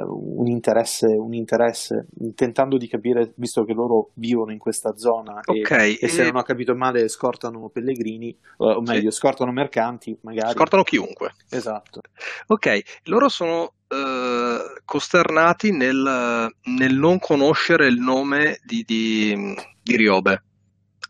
[0.00, 5.94] un, interesse, un, interesse, tentando di capire, visto che loro vivono in questa zona okay,
[5.94, 9.18] e, e, se non ho capito male scortano pellegrini, o meglio, sì.
[9.18, 10.52] scortano mercanti, magari.
[10.52, 11.32] Scortano chiunque.
[11.50, 12.00] Esatto.
[12.46, 20.42] Ok, loro sono eh, costernati nel, nel, non conoscere il nome di, di, di Riobe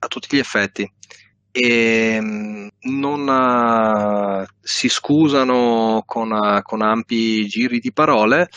[0.00, 0.90] a tutti gli effetti
[1.52, 8.48] e mm, non uh, si scusano con, uh, con, ampi giri di parole,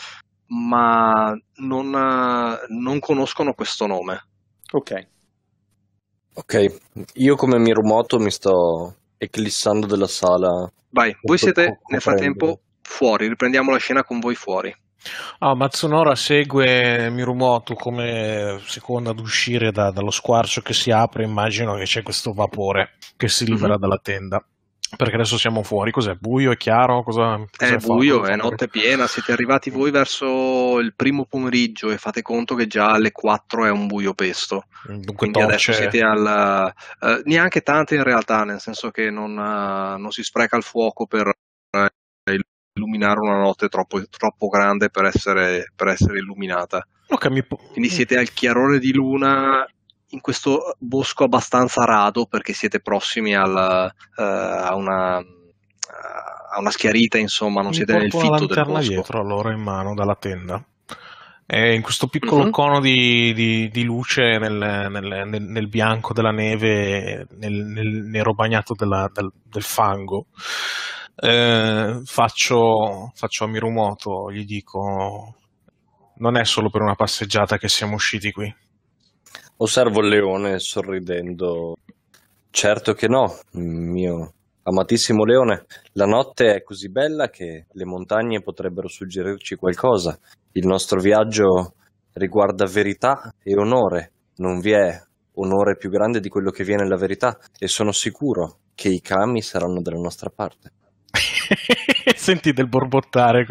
[0.46, 4.26] ma non, uh, non, conoscono questo nome.
[4.72, 5.08] Ok.
[6.38, 6.74] Ok,
[7.14, 10.70] io come Mirumoto mi sto eclissando della sala.
[10.90, 14.74] Vai, voi siete nel frattempo fuori, riprendiamo la scena con voi fuori.
[15.38, 21.24] Ah, Matsunora segue Mirumoto come seconda ad uscire da, dallo squarcio che si apre.
[21.24, 23.80] Immagino che c'è questo vapore che si libera mm-hmm.
[23.80, 24.44] dalla tenda.
[24.96, 26.14] Perché adesso siamo fuori, cos'è?
[26.14, 27.02] Buio, è chiaro?
[27.02, 29.08] Cosa, cosa è buio, è notte piena.
[29.08, 33.70] Siete arrivati voi verso il primo pomeriggio e fate conto che già alle 4 è
[33.70, 34.66] un buio pesto.
[34.86, 35.72] Dunque Quindi torce...
[35.72, 36.72] adesso siete al.
[37.00, 41.06] Uh, neanche tante in realtà, nel senso che non, uh, non si spreca il fuoco
[41.06, 41.32] per
[42.76, 46.86] illuminare una notte troppo, troppo grande per essere, per essere illuminata.
[47.08, 49.66] Okay, po- Quindi siete al chiarore di luna
[50.10, 57.18] in questo bosco abbastanza rado perché siete prossimi al, uh, a, una, a una schiarita,
[57.18, 58.88] insomma, non mi siete nel fitto del bosco.
[58.88, 60.62] dietro allora in mano dalla tenda.
[61.48, 62.50] E in questo piccolo mm-hmm.
[62.50, 68.74] cono di, di, di luce nel, nel, nel, nel, bianco della neve, nel, nero bagnato
[68.74, 70.26] della, del, del fango,
[71.16, 75.34] eh, faccio, faccio a Mirumoto, gli dico
[76.18, 78.54] non è solo per una passeggiata che siamo usciti qui.
[79.58, 81.76] Osservo il leone sorridendo.
[82.50, 85.66] Certo che no, mio amatissimo leone.
[85.92, 90.18] La notte è così bella che le montagne potrebbero suggerirci qualcosa.
[90.52, 91.74] Il nostro viaggio
[92.14, 94.12] riguarda verità e onore.
[94.36, 95.02] Non vi è
[95.34, 99.42] onore più grande di quello che viene nella verità e sono sicuro che i kami
[99.42, 100.72] saranno dalla nostra parte.
[102.16, 103.46] Senti del borbottare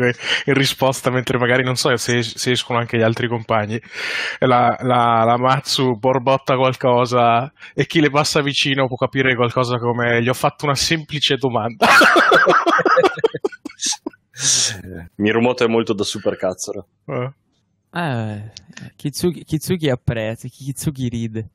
[0.45, 3.79] in risposta, mentre magari non so se, se escono anche gli altri compagni.
[4.39, 10.21] La, la, la, Matsu borbotta qualcosa e chi le passa vicino può capire qualcosa come
[10.21, 11.87] gli ho fatto una semplice domanda.
[15.15, 16.87] Mirumoto è molto da supercazzaro.
[17.05, 17.33] Eh.
[17.97, 18.51] Eh,
[18.97, 21.49] Kitsuki, Kitsuki apprezza, Kitsuki ride.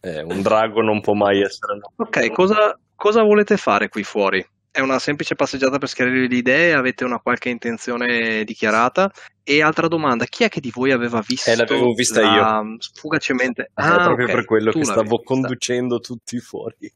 [0.00, 1.76] Eh, un drago non può mai essere.
[1.76, 1.92] No.
[1.96, 4.44] Ok, cosa, cosa volete fare qui fuori?
[4.74, 6.72] È una semplice passeggiata per schiarire le idee?
[6.72, 9.08] Avete una qualche intenzione dichiarata?
[9.44, 11.48] E altra domanda, chi è che di voi aveva visto?
[11.48, 12.34] Eh, l'avevo vista la...
[12.34, 12.76] io.
[12.92, 13.70] Fugacemente.
[13.84, 14.34] Ah, proprio okay.
[14.34, 16.92] per quello tu che stavo conducendo tutti fuori.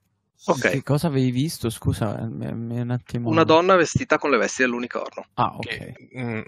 [0.47, 0.71] Ok.
[0.71, 1.71] Che cosa avevi visto?
[1.71, 3.29] Scusa, un attimo.
[3.29, 5.27] Una donna vestita con le vesti dell'unicorno.
[5.35, 5.67] Ah, ok.
[5.69, 6.41] Che, mm,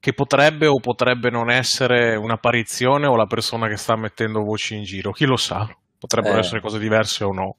[0.00, 4.84] che potrebbe o potrebbe non essere un'apparizione o la persona che sta mettendo voci in
[4.84, 5.12] giro.
[5.12, 5.68] Chi lo sa?
[5.98, 6.40] Potrebbero eh.
[6.40, 7.56] essere cose diverse o no.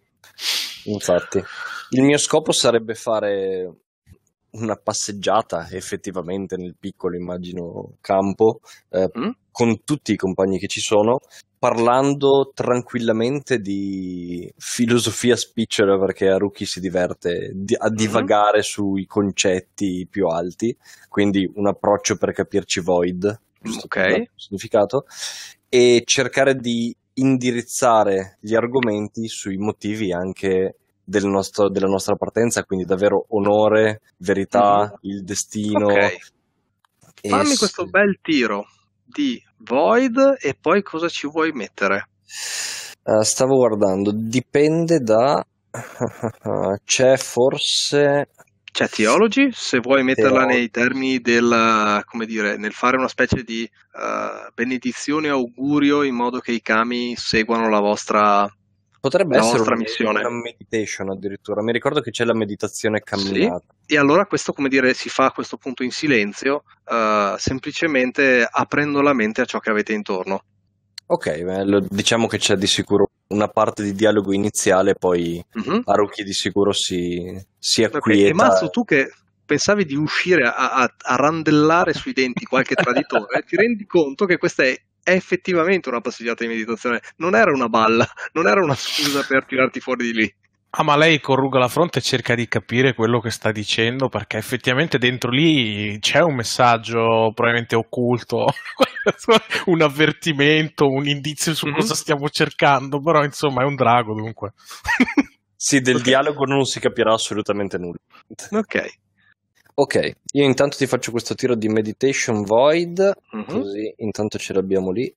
[0.86, 1.44] Infatti.
[1.96, 3.74] Il mio scopo sarebbe fare
[4.52, 9.30] una passeggiata effettivamente nel piccolo, immagino, campo eh, mm?
[9.50, 11.20] con tutti i compagni che ci sono,
[11.58, 17.96] parlando tranquillamente di filosofia spicciera perché Haruki si diverte di- a mm-hmm.
[17.96, 18.62] divagare mm-hmm.
[18.62, 20.76] sui concetti più alti,
[21.08, 23.40] quindi un approccio per capirci Void,
[23.84, 25.06] ok, significato,
[25.70, 32.86] e cercare di indirizzare gli argomenti sui motivi anche del nostro, della nostra partenza, quindi
[32.86, 34.98] davvero onore, verità, mm.
[35.02, 35.86] il destino.
[35.86, 36.18] Okay.
[37.30, 37.58] Fammi e...
[37.58, 38.66] questo bel tiro
[39.06, 42.10] di Void e poi cosa ci vuoi mettere?
[43.04, 45.46] Uh, stavo guardando, dipende da...
[46.84, 48.30] C'è forse...
[48.76, 50.58] C'è Theology, se vuoi metterla Theology.
[50.58, 56.40] nei termini del, come dire, nel fare una specie di uh, benedizione, augurio, in modo
[56.40, 58.46] che i kami seguano la vostra
[59.06, 60.20] Potrebbe essere una, missione.
[60.20, 61.62] una meditation addirittura.
[61.62, 63.62] Mi ricordo che c'è la meditazione camminata.
[63.86, 63.94] Sì.
[63.94, 69.02] E allora questo, come dire, si fa a questo punto in silenzio, uh, semplicemente aprendo
[69.02, 70.42] la mente a ciò che avete intorno.
[71.06, 75.82] Ok, beh, diciamo che c'è di sicuro una parte di dialogo iniziale, poi mm-hmm.
[75.84, 78.22] Haruki di sicuro si, si acquieta.
[78.22, 78.30] Okay.
[78.30, 79.12] E Mazzo, tu che
[79.46, 84.38] pensavi di uscire a, a, a randellare sui denti qualche traditore, ti rendi conto che
[84.38, 88.74] questa è è effettivamente una passeggiata di meditazione, non era una balla, non era una
[88.74, 90.36] scusa per tirarti fuori di lì.
[90.72, 94.38] Ah, ma lei corruga la fronte e cerca di capire quello che sta dicendo perché
[94.38, 98.48] effettivamente dentro lì c'è un messaggio probabilmente occulto,
[99.68, 101.76] un avvertimento, un indizio su mm-hmm.
[101.76, 104.54] cosa stiamo cercando, però insomma è un drago dunque.
[105.56, 106.08] sì, del okay.
[106.08, 108.00] dialogo non si capirà assolutamente nulla.
[108.50, 109.04] Ok.
[109.78, 113.46] Ok, io intanto ti faccio questo tiro di Meditation Void, mm-hmm.
[113.46, 115.14] così intanto ce l'abbiamo lì.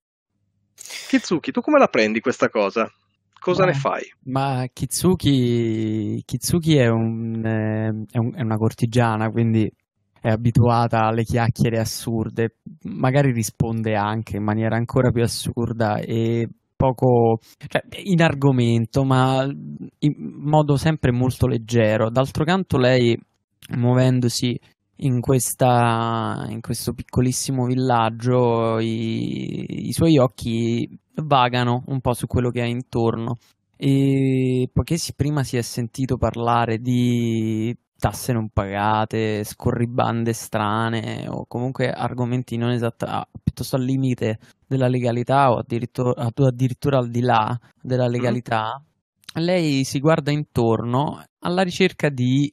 [1.09, 2.91] Kitsuki, tu come la prendi questa cosa?
[3.39, 4.03] Cosa ma, ne fai?
[4.25, 9.71] Ma Kitsuki, Kitsuki è, un, eh, è, un, è, una cortigiana, quindi
[10.21, 17.39] è abituata alle chiacchiere assurde, magari risponde anche in maniera ancora più assurda e poco
[17.69, 22.11] cioè, in argomento, ma in modo sempre molto leggero.
[22.11, 23.17] D'altro canto lei
[23.77, 24.59] muovendosi
[24.97, 32.51] in, questa, in questo piccolissimo villaggio, i, i suoi occhi vagano un po' su quello
[32.51, 33.37] che ha intorno.
[33.77, 41.47] E poiché si, prima si è sentito parlare di tasse non pagate, scorribande strane o
[41.47, 47.59] comunque argomenti non esatta, piuttosto al limite della legalità o addirittura, addirittura al di là
[47.81, 48.11] della mm.
[48.11, 49.43] legalità, mm.
[49.43, 52.53] lei si guarda intorno alla ricerca di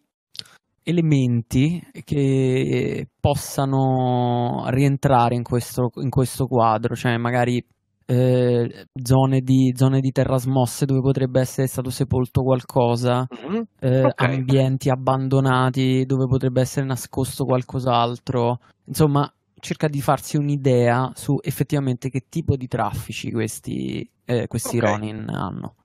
[0.87, 7.65] elementi che possano rientrare in questo, in questo quadro, cioè magari
[8.05, 13.61] eh, zone, di, zone, di, terra smosse dove potrebbe essere stato sepolto qualcosa, mm-hmm.
[13.79, 14.35] eh, okay.
[14.35, 19.27] ambienti abbandonati dove potrebbe essere nascosto qualcos'altro, insomma
[19.59, 24.91] cerca di farsi un'idea su effettivamente che tipo di traffici questi, eh, questi okay.
[24.91, 25.75] Ronin hanno.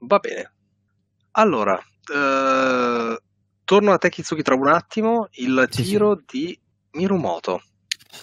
[0.00, 0.50] Va bene.
[1.30, 3.18] Allora, eh,
[3.72, 6.24] torno a te Kitsuki tra un attimo, il sì, tiro sì.
[6.26, 6.60] di
[6.98, 7.62] Mirumoto.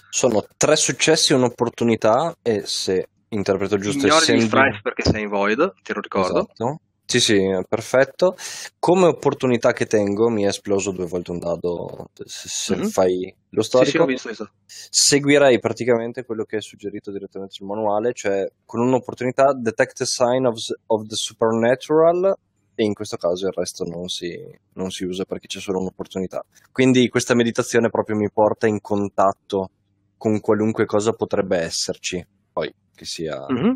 [0.08, 4.44] Sono tre successi e un'opportunità e se interpreto giusto Ignori essendo...
[4.44, 6.38] gli strike perché sei in void, te lo ricordo.
[6.38, 6.80] Esatto.
[7.04, 8.36] Sì, sì, perfetto.
[8.78, 12.10] Come opportunità che tengo, mi è esploso due volte un dado.
[12.24, 12.86] Se, se mm-hmm.
[12.86, 14.50] fai lo storico, sì, sì, ho visto, visto.
[14.64, 20.46] seguirei praticamente quello che è suggerito direttamente sul manuale, cioè con un'opportunità detect a sign
[20.46, 20.54] of,
[20.86, 22.36] of the supernatural
[22.80, 24.34] e in questo caso il resto non si,
[24.72, 26.42] non si usa perché c'è solo un'opportunità.
[26.72, 29.68] Quindi questa meditazione proprio mi porta in contatto
[30.16, 33.74] con qualunque cosa potrebbe esserci, poi che sia mm-hmm.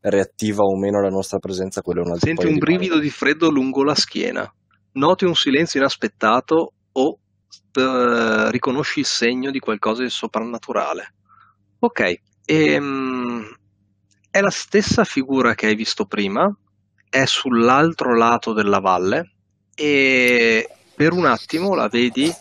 [0.00, 3.50] reattiva o meno la nostra presenza, quello è un altro Senti un brivido di freddo
[3.50, 4.50] lungo la schiena,
[4.92, 11.12] noti un silenzio inaspettato o uh, riconosci il segno di qualcosa di soprannaturale.
[11.80, 13.54] Ok, ehm,
[14.30, 16.50] è la stessa figura che hai visto prima,
[17.08, 19.32] è sull'altro lato della valle
[19.74, 22.32] e per un attimo la vedi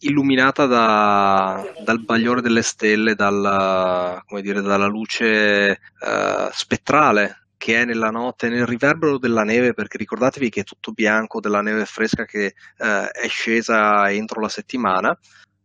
[0.00, 8.10] illuminata da, dal bagliore delle stelle, dal, dire, dalla luce uh, spettrale che è nella
[8.10, 12.54] notte, nel riverbero della neve, perché ricordatevi che è tutto bianco della neve fresca che
[12.78, 15.18] uh, è scesa entro la settimana.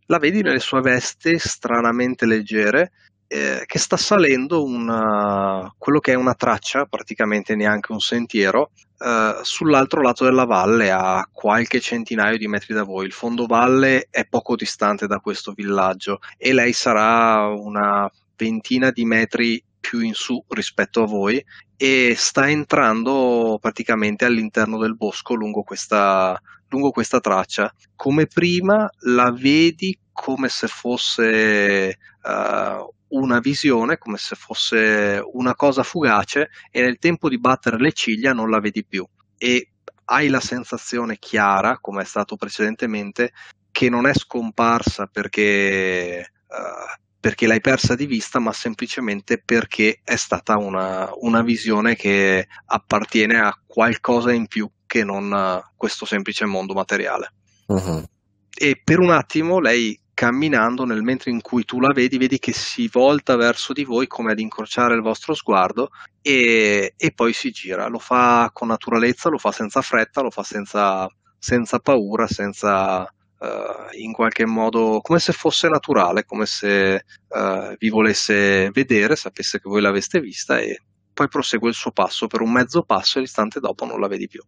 [0.08, 2.91] La vedi nelle sue vesti stranamente leggere
[3.34, 8.69] eh, che sta salendo una, quello che è una traccia, praticamente neanche un sentiero,
[9.00, 13.08] eh, sull'altro lato della valle a qualche centinaio di metri da voi.
[13.08, 19.63] Il fondovalle è poco distante da questo villaggio e lei sarà una ventina di metri
[19.80, 21.43] più in su rispetto a voi
[21.76, 27.74] e sta entrando praticamente all'interno del bosco lungo questa, lungo questa traccia.
[27.96, 35.84] Come prima la vedi come se fosse uh, una visione come se fosse una cosa
[35.84, 39.69] fugace e nel tempo di battere le ciglia non la vedi più e
[40.06, 43.32] hai la sensazione chiara, come è stato precedentemente,
[43.71, 50.15] che non è scomparsa perché, uh, perché l'hai persa di vista, ma semplicemente perché è
[50.15, 56.73] stata una, una visione che appartiene a qualcosa in più che non questo semplice mondo
[56.73, 57.34] materiale.
[57.67, 58.04] Uh-huh.
[58.56, 62.54] E per un attimo lei camminando nel mentre in cui tu la vedi, vedi che
[62.54, 65.89] si volta verso di voi come ad incrociare il vostro sguardo
[66.21, 67.88] e, e poi si gira.
[67.88, 73.97] Lo fa con naturalezza, lo fa senza fretta, lo fa senza, senza paura, senza uh,
[73.97, 79.69] in qualche modo come se fosse naturale, come se uh, vi volesse vedere, sapesse che
[79.69, 80.79] voi l'aveste vista e
[81.13, 84.27] poi prosegue il suo passo per un mezzo passo e l'istante dopo non la vedi
[84.27, 84.42] più.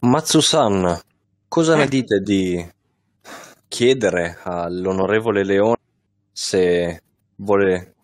[0.00, 1.00] Matsusan,
[1.48, 1.78] cosa eh.
[1.78, 2.76] ne dite di
[3.68, 5.76] chiedere all'onorevole Leone
[6.32, 7.02] se
[7.36, 7.94] vuole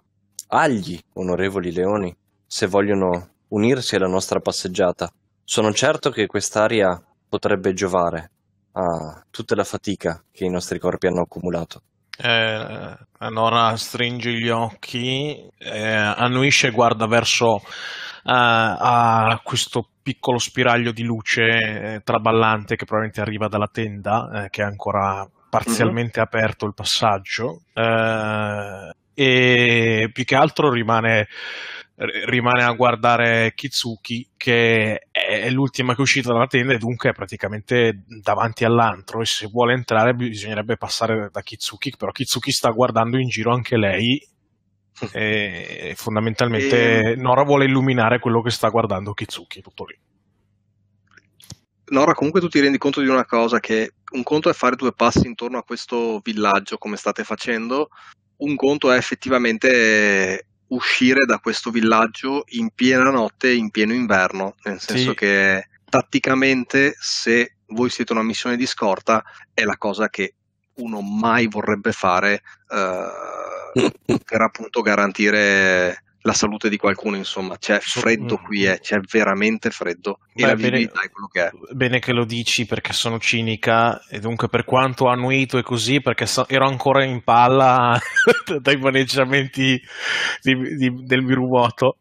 [0.49, 2.15] agli onorevoli Leoni
[2.47, 5.11] se vogliono unirsi alla nostra passeggiata.
[5.43, 8.31] Sono certo che quest'aria potrebbe giovare
[8.73, 11.83] a tutta la fatica che i nostri corpi hanno accumulato.
[12.17, 12.97] Eh,
[13.31, 17.61] Nora stringe gli occhi, eh, annuisce e guarda verso
[18.25, 24.63] uh, questo piccolo spiraglio di luce eh, traballante che probabilmente arriva dalla tenda, eh, che
[24.63, 26.29] è ancora parzialmente mm-hmm.
[26.29, 27.63] aperto il passaggio.
[27.73, 31.29] Eh, e più che altro rimane
[32.27, 37.13] rimane a guardare Kitsuki che è l'ultima che è uscita dalla tenda e dunque è
[37.13, 43.17] praticamente davanti all'antro e se vuole entrare bisognerebbe passare da Kitsuki però Kitsuki sta guardando
[43.17, 44.21] in giro anche lei
[45.13, 47.15] e fondamentalmente e...
[47.15, 49.97] Nora vuole illuminare quello che sta guardando Kitsuki tutto lì
[51.87, 54.93] Nora comunque tu ti rendi conto di una cosa che un conto è fare due
[54.93, 57.89] passi intorno a questo villaggio come state facendo
[58.37, 64.81] un conto è effettivamente uscire da questo villaggio in piena notte, in pieno inverno, nel
[64.81, 65.15] senso sì.
[65.15, 69.23] che tatticamente se voi siete una missione di scorta
[69.53, 70.35] è la cosa che
[70.77, 73.91] uno mai vorrebbe fare uh,
[74.25, 80.21] per appunto garantire la salute di qualcuno, insomma, c'è freddo qui, eh, c'è veramente freddo
[80.35, 81.51] e Beh, la visibilità è quello che è.
[81.73, 86.25] Bene che lo dici perché sono cinica e dunque per quanto annuito e così, perché
[86.25, 87.99] so, ero ancora in palla
[88.59, 89.79] dai maneggiamenti
[90.41, 91.99] di, di, del Mirumoto.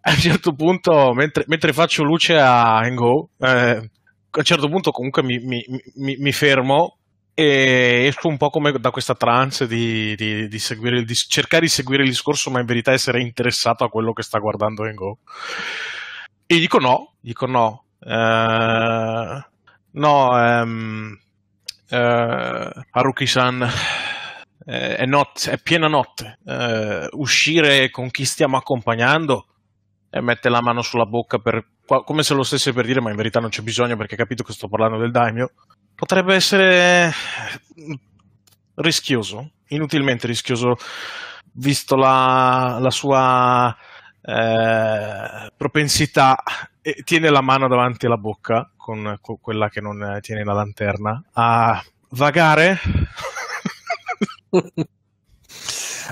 [0.00, 4.90] A un certo punto, mentre, mentre faccio luce a Engo, eh, a un certo punto
[4.90, 5.62] comunque mi, mi,
[5.96, 6.95] mi, mi fermo
[7.38, 11.68] e esco un po' come da questa trance di, di, di, seguire di, cercare di
[11.68, 15.18] seguire il discorso, ma in verità essere interessato a quello che sta guardando Engo.
[16.46, 17.84] E dico no, dico no.
[17.98, 19.38] Uh,
[19.90, 21.18] no, um,
[21.90, 23.70] uh, Haruki-san,
[24.64, 26.38] eh, è, not- è, piena notte.
[26.42, 29.46] Uh, uscire con chi stiamo accompagnando
[30.08, 33.16] e mette la mano sulla bocca per, come se lo stesse per dire, ma in
[33.16, 35.50] verità non c'è bisogno perché capito che sto parlando del daimyo
[35.96, 37.10] potrebbe essere
[38.76, 40.76] rischioso, inutilmente rischioso,
[41.52, 43.76] visto la, la sua
[44.22, 46.36] eh, propensità.
[46.80, 51.20] E tiene la mano davanti alla bocca, con, con quella che non tiene la lanterna,
[51.32, 52.78] a vagare.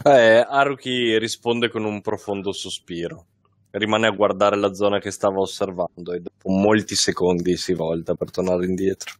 [0.05, 3.27] eh, Haruki risponde con un profondo sospiro.
[3.71, 8.31] Rimane a guardare la zona che stava osservando e dopo molti secondi si volta per
[8.31, 9.15] tornare indietro.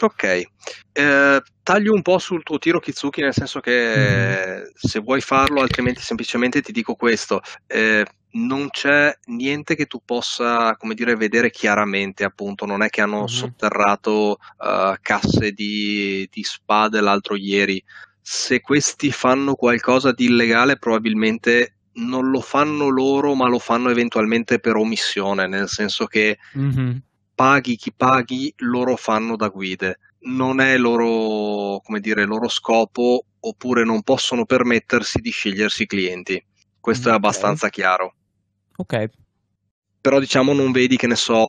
[0.00, 0.42] Ok,
[0.92, 4.70] eh, taglio un po' sul tuo tiro Kitsuki, nel senso che mm.
[4.74, 7.40] se vuoi farlo, altrimenti semplicemente ti dico questo.
[7.66, 13.00] Eh, non c'è niente che tu possa, come dire, vedere chiaramente, appunto, non è che
[13.00, 13.26] hanno mm.
[13.26, 17.82] sotterrato uh, casse di, di spade l'altro ieri.
[18.20, 24.58] Se questi fanno qualcosa di illegale, probabilmente non lo fanno loro, ma lo fanno eventualmente
[24.58, 26.96] per omissione, nel senso che mm-hmm
[27.34, 29.98] paghi chi paghi, loro fanno da guide.
[30.24, 36.44] Non è loro, come dire, loro scopo, oppure non possono permettersi di scegliersi i clienti.
[36.78, 37.12] Questo okay.
[37.12, 38.14] è abbastanza chiaro.
[38.76, 39.10] Ok.
[40.00, 41.46] Però diciamo non vedi che ne so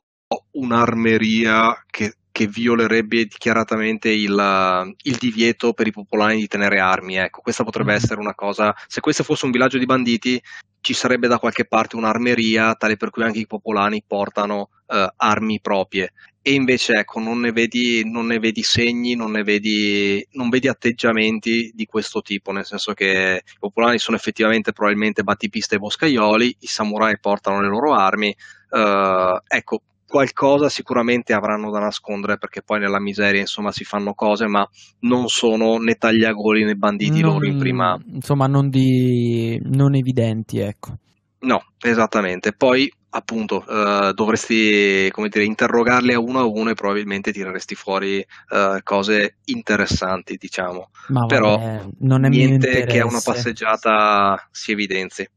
[0.51, 7.15] un'armeria che, che violerebbe dichiaratamente il, il, divieto per i popolani di tenere armi.
[7.15, 7.95] Ecco, questa potrebbe mm.
[7.95, 8.75] essere una cosa.
[8.87, 10.41] Se questo fosse un villaggio di banditi,
[10.81, 15.59] ci sarebbe da qualche parte un'armeria tale per cui anche i popolani portano uh, armi
[15.59, 16.13] proprie.
[16.41, 20.67] E invece, ecco, non ne vedi, non ne vedi segni, non ne vedi, non vedi
[20.67, 26.57] atteggiamenti di questo tipo, nel senso che i popolani sono effettivamente probabilmente battipiste e boscaioli,
[26.59, 28.35] i samurai portano le loro armi.
[28.69, 34.45] Uh, ecco, qualcosa sicuramente avranno da nascondere perché poi nella miseria insomma si fanno cose
[34.45, 34.67] ma
[34.99, 40.59] non sono né tagliagoli né banditi non, loro in prima insomma non, di, non evidenti
[40.59, 40.97] ecco
[41.39, 47.31] no esattamente poi appunto uh, dovresti come dire interrogarli a uno a uno e probabilmente
[47.31, 48.17] tireresti fuori
[48.49, 54.71] uh, cose interessanti diciamo ma però vabbè, non è niente che a una passeggiata si
[54.71, 55.29] evidenzi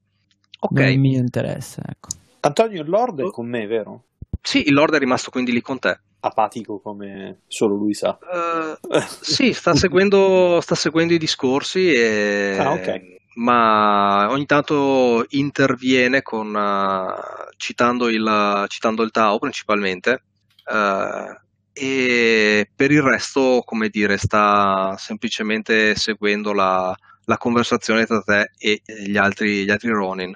[0.61, 2.09] ok non è il mio interesse ecco
[2.47, 4.05] Antonio Lord è con me vero?
[4.41, 5.99] Sì, il Lord è rimasto quindi lì con te.
[6.20, 8.16] Apatico come solo lui sa.
[8.20, 13.15] Uh, sì, sta seguendo, sta seguendo, i discorsi, e, ah, okay.
[13.37, 20.22] Ma ogni tanto interviene con, uh, citando, il, citando, il, Tao principalmente.
[20.64, 28.53] Uh, e per il resto, come dire, sta semplicemente seguendo la, la conversazione tra te
[28.59, 30.34] e gli altri, gli altri Ronin.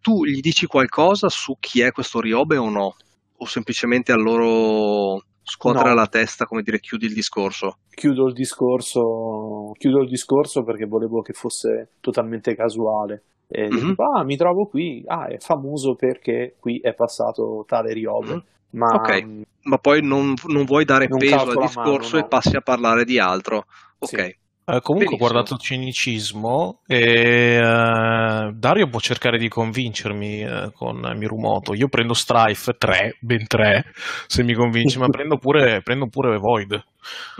[0.00, 2.96] tu gli dici qualcosa su chi è questo Ryobe o no?
[3.42, 5.94] o semplicemente a loro scuotere no.
[5.94, 7.78] la testa, come dire, chiudi il discorso?
[7.90, 13.24] Chiudo il discorso, chiudo il discorso perché volevo che fosse totalmente casuale.
[13.48, 13.88] E mm-hmm.
[13.88, 18.28] dico, ah, mi trovo qui, ah, è famoso perché qui è passato tale Riobe.
[18.28, 18.38] Mm-hmm.
[18.70, 22.24] Ma, ok, mm, ma poi non, non vuoi dare non peso al discorso mano, no.
[22.24, 23.64] e passi a parlare di altro.
[23.98, 24.08] Ok.
[24.08, 24.38] Sì.
[24.70, 31.74] Uh, comunque ho guardato Cinicismo e uh, Dario può cercare di convincermi uh, con Mirumoto.
[31.74, 33.84] Io prendo Strife 3, ben 3,
[34.28, 36.84] se mi convince, ma prendo pure, prendo pure Void.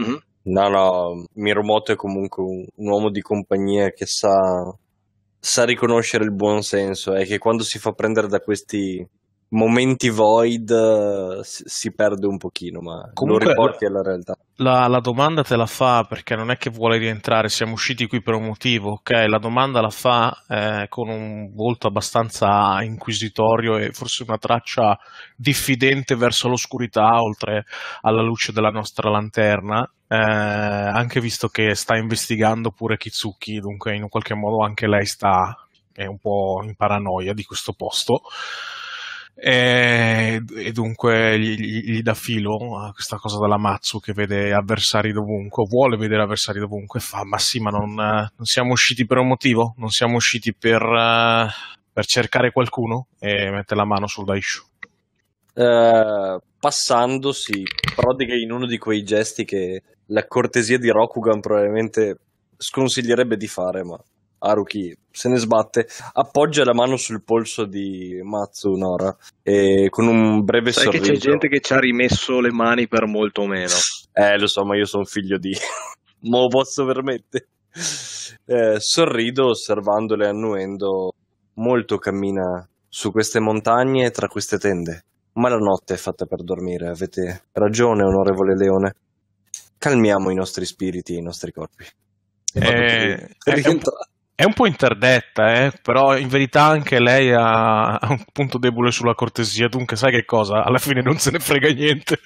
[0.01, 0.16] Mm-hmm.
[0.43, 4.74] No, no, Mirumoto è comunque un, un uomo di compagnia che sa,
[5.39, 9.07] sa riconoscere il buon senso e che quando si fa prendere da questi
[9.51, 14.34] momenti void uh, si, perde un pochino, ma Comunque, lo riporti alla realtà.
[14.57, 18.22] La, la, domanda te la fa perché non è che vuole rientrare, siamo usciti qui
[18.22, 19.11] per un motivo, ok?
[19.26, 24.98] La domanda la fa eh, con un volto abbastanza inquisitorio e forse una traccia
[25.34, 27.64] diffidente verso l'oscurità, oltre
[28.03, 29.82] alla luce della nostra lanterna.
[30.07, 35.57] Eh, anche visto che sta investigando pure Kitsuki, dunque in qualche modo anche lei sta
[35.92, 38.22] è un po' in paranoia di questo posto
[39.35, 44.53] e, e dunque gli, gli, gli, dà filo a questa cosa della Matsu che vede
[44.53, 49.18] avversari dovunque, vuole vedere avversari dovunque fa ma sì ma non, non, siamo usciti per
[49.18, 50.83] un motivo, non siamo usciti per,
[51.93, 54.62] per cercare qualcuno e mette la mano sul Daishu.
[55.53, 57.64] Uh, passando si
[57.95, 62.18] prodiga in uno di quei gesti che la cortesia di Rokugan probabilmente
[62.57, 63.99] sconsiglierebbe di fare ma
[64.41, 70.72] Haruki se ne sbatte, appoggia la mano sul polso di Matsunora e con un breve
[70.72, 71.05] Sai sorriso.
[71.05, 73.68] che c'è gente che ci ha rimesso le mani per molto meno.
[74.12, 75.55] Eh, lo so, ma io sono figlio di.
[76.28, 77.47] Mo posso permettere.
[78.45, 81.12] Eh, sorrido osservandole annuendo.
[81.55, 85.05] Molto cammina su queste montagne tra queste tende.
[85.34, 88.95] Ma la notte è fatta per dormire, avete ragione, onorevole Leone.
[89.78, 91.84] Calmiamo i nostri spiriti e i nostri corpi.
[92.53, 93.14] Eh,
[93.45, 93.80] è, un,
[94.41, 95.72] è un po' interdetta, eh?
[95.82, 100.24] però in verità anche lei ha, ha, un punto debole sulla cortesia, dunque sai che
[100.24, 100.64] cosa?
[100.64, 102.18] Alla fine non se ne frega niente.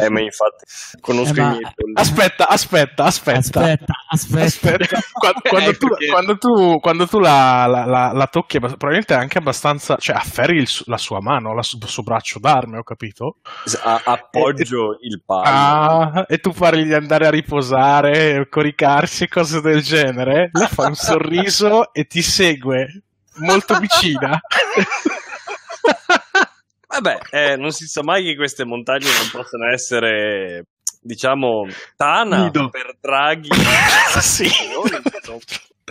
[0.00, 0.64] eh, ma infatti
[1.02, 1.48] conosco eh, ma...
[1.48, 3.60] i miei Aspetta, aspetta, aspetta.
[3.60, 4.44] Aspetta, aspetta.
[4.44, 4.98] aspetta.
[5.18, 6.06] Quando, quando, tu, perché...
[6.06, 9.96] quando, tu, quando, tu, la, la, la, la tocchi, probabilmente è anche abbastanza...
[9.96, 13.38] Cioè, afferri il, la sua mano, il suo braccio d'arme, ho capito?
[13.82, 15.42] A, appoggio e, il palo.
[15.44, 20.50] Ah, e tu parli di andare a riposare, coricarsi e cose del genere.
[20.52, 23.02] Lei fa un sorriso e ti segue
[23.38, 24.38] molto vicina.
[26.88, 30.66] Vabbè, eh, non si sa mai che queste montagne non possano essere,
[31.00, 31.66] diciamo,
[31.96, 32.70] Tana Nido.
[32.70, 33.50] per Draghi.
[34.20, 34.48] sì.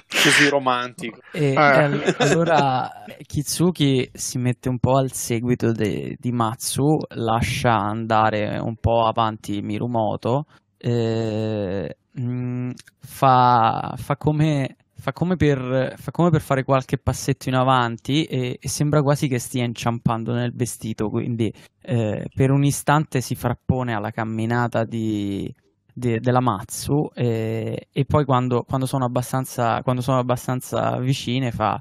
[0.09, 1.19] Così romantico.
[1.31, 2.15] E, eh.
[2.17, 2.89] allora
[3.25, 9.61] Kitsuki si mette un po' al seguito de, di Matsu, lascia andare un po' avanti
[9.61, 10.45] Mirumoto,
[10.77, 17.49] eh, mh, mm, fa, fa come fa come, per, fa come per fare qualche passetto
[17.49, 22.63] in avanti e, e sembra quasi che stia inciampando nel vestito, quindi eh, per un
[22.63, 25.53] istante si frappone alla camminata di,
[25.93, 31.79] de, della Matsu e, e poi quando, quando, sono abbastanza, quando sono abbastanza vicine fa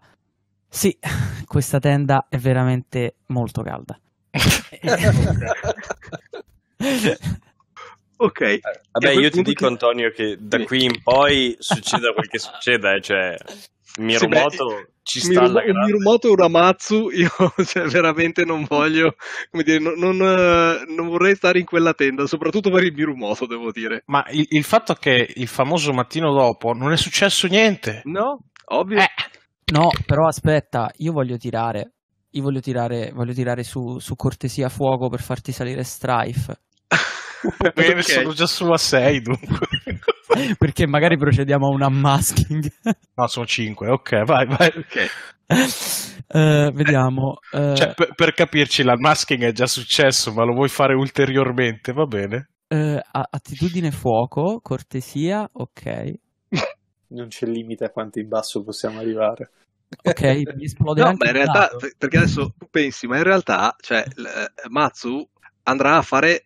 [0.69, 0.97] sì,
[1.47, 3.99] questa tenda è veramente molto calda.
[8.19, 8.41] Ok.
[8.41, 8.61] Eh,
[8.93, 9.73] vabbè, io ti dico, che...
[9.73, 13.37] Antonio, che da qui in poi succeda quel che succeda, eh, cioè
[13.99, 14.69] Mirumoto
[15.03, 15.85] sì, ci sta Mirum- alla grande.
[15.85, 17.31] Mirumoto Uramatsu, io
[17.65, 19.17] cioè, veramente non voglio,
[19.51, 23.71] come dire, non, non, non, vorrei stare in quella tenda, soprattutto per il Mirumoto, devo
[23.71, 24.03] dire.
[24.07, 28.03] Ma il, il, fatto che il famoso mattino dopo non è successo niente.
[28.05, 28.99] No, ovvio.
[28.99, 29.11] Eh.
[29.73, 31.93] No, però aspetta, io voglio tirare.
[32.31, 36.61] Io voglio tirare, voglio tirare su, su cortesia fuoco per farti salire Strife.
[37.75, 38.03] Bene, okay.
[38.03, 39.67] sono già su a 6 dunque.
[40.59, 42.73] Perché magari procediamo a un unmasking.
[43.15, 44.69] no, sono 5, ok, vai, vai.
[44.69, 45.09] Okay.
[46.29, 47.39] Uh, vediamo.
[47.53, 47.75] Uh...
[47.75, 51.93] Cioè, per, per, capirci, l'unmasking è già successo, ma lo vuoi fare ulteriormente?
[51.93, 52.49] Va bene.
[52.69, 56.13] Uh, attitudine fuoco, cortesia, ok.
[57.09, 59.51] Non c'è limite a quanto in basso possiamo arrivare.
[60.03, 60.23] Ok,
[60.57, 64.03] mi esplode no, ma in realtà, perché adesso tu pensi, ma in realtà, cioè,
[64.69, 65.25] Matsu
[65.69, 66.45] andrà a fare eh,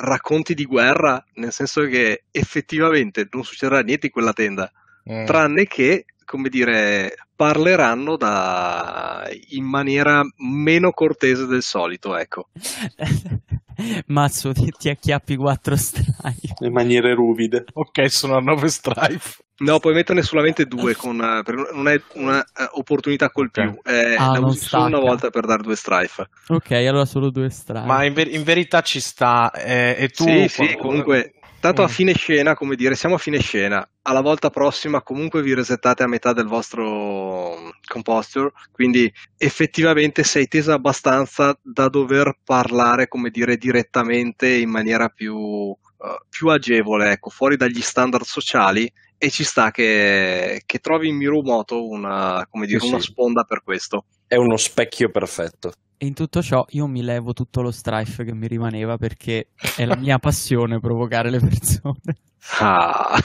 [0.00, 4.70] racconti di guerra, nel senso che effettivamente non succederà niente in quella tenda,
[5.10, 5.24] mm.
[5.24, 9.28] tranne che, come dire, parleranno da...
[9.48, 12.50] in maniera meno cortese del solito, ecco.
[14.06, 16.54] Mazzo, ti, ti acchiappi quattro strife.
[16.60, 17.64] In maniere ruvide.
[17.72, 19.42] Ok, sono a nove strife.
[19.58, 24.38] No, puoi metterne solamente due, con, uh, non è un'opportunità uh, col più, è ah,
[24.38, 26.28] la usi solo una volta per dare due strife.
[26.46, 27.86] Ok, allora solo due strife.
[27.86, 30.24] Ma in, ver- in verità ci sta, eh, e tu...
[30.24, 31.84] Sì, sì, comunque, tanto mm.
[31.84, 36.02] a fine scena, come dire, siamo a fine scena, alla volta prossima comunque vi resettate
[36.02, 43.30] a metà del vostro mm, composture, quindi effettivamente sei tesa abbastanza da dover parlare, come
[43.30, 45.36] dire, direttamente in maniera più...
[45.36, 51.16] Uh, più agevole, ecco, fuori dagli standard sociali e ci sta che, che trovi in
[51.16, 53.10] Mirumoto una, come dire, Sì, una sì.
[53.10, 54.06] sponda per questo.
[54.26, 55.74] È uno specchio perfetto.
[56.02, 59.84] E in tutto ciò io mi levo tutto lo strife che mi rimaneva perché è
[59.84, 62.00] la mia passione provocare le persone.
[62.58, 63.22] Ah.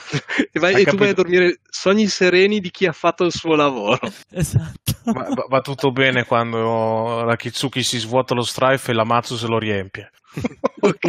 [0.52, 3.56] e, vai- e tu vai a dormire sogni sereni di chi ha fatto il suo
[3.56, 3.98] lavoro.
[4.30, 4.92] Esatto.
[5.06, 9.38] Va, va- va tutto bene quando la Kitsuki si svuota lo strife e la Matsu
[9.38, 10.12] se lo riempie.
[10.82, 11.08] ok.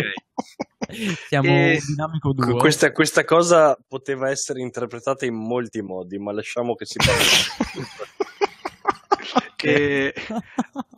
[1.26, 2.56] Siamo E- un dinamico duo.
[2.58, 7.24] Questa, questa cosa poteva essere interpretata in molti modi, ma lasciamo che si parli.
[9.60, 10.14] E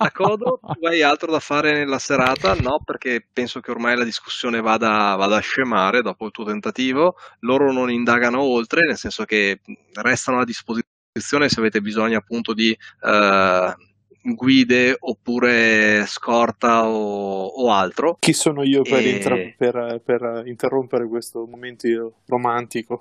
[0.01, 2.55] a Codo tu hai altro da fare nella serata?
[2.55, 7.17] No, perché penso che ormai la discussione vada, vada a scemare dopo il tuo tentativo.
[7.41, 9.61] Loro non indagano oltre, nel senso che
[9.95, 13.75] restano a disposizione se avete bisogno appunto di eh,
[14.23, 18.17] guide oppure scorta o, o altro.
[18.21, 23.01] Chi sono io per, E- intra- per- per interrompere questo momento romantico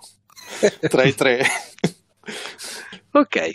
[0.89, 1.41] tra i tre?
[3.11, 3.51] Ok,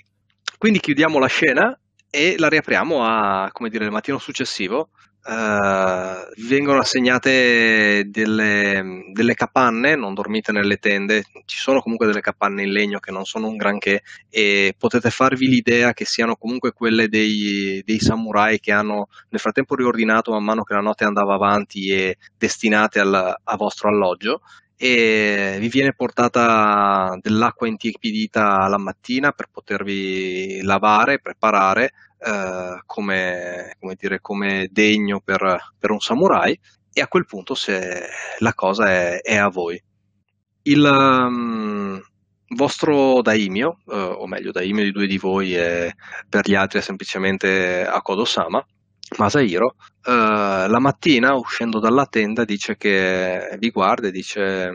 [0.59, 1.79] quindi chiudiamo la scena
[2.15, 4.91] e la riapriamo a, come dire, il mattino successivo.
[5.25, 12.65] Vi vengono assegnate delle, delle capanne, non dormite nelle tende, ci sono comunque delle capanne
[12.65, 17.09] in legno che non sono un granché e potete farvi l'idea che siano comunque quelle
[17.09, 21.91] dei, dei samurai che hanno nel frattempo riordinato man mano che la notte andava avanti
[21.93, 24.41] e destinate al, a vostro alloggio
[24.85, 33.95] e vi viene portata dell'acqua intiepidita la mattina per potervi lavare, preparare eh, come, come
[33.97, 36.59] dire, come degno per, per un samurai
[36.93, 38.09] e a quel punto se
[38.41, 39.81] la cosa è, è a voi.
[40.63, 42.03] Il um,
[42.49, 45.95] vostro daimyo, eh, o meglio daimyo di due di voi e
[46.29, 48.67] per gli altri è semplicemente Akodo-sama,
[49.19, 54.71] Masahiro, eh, la mattina uscendo dalla tenda dice che vi guarda e dice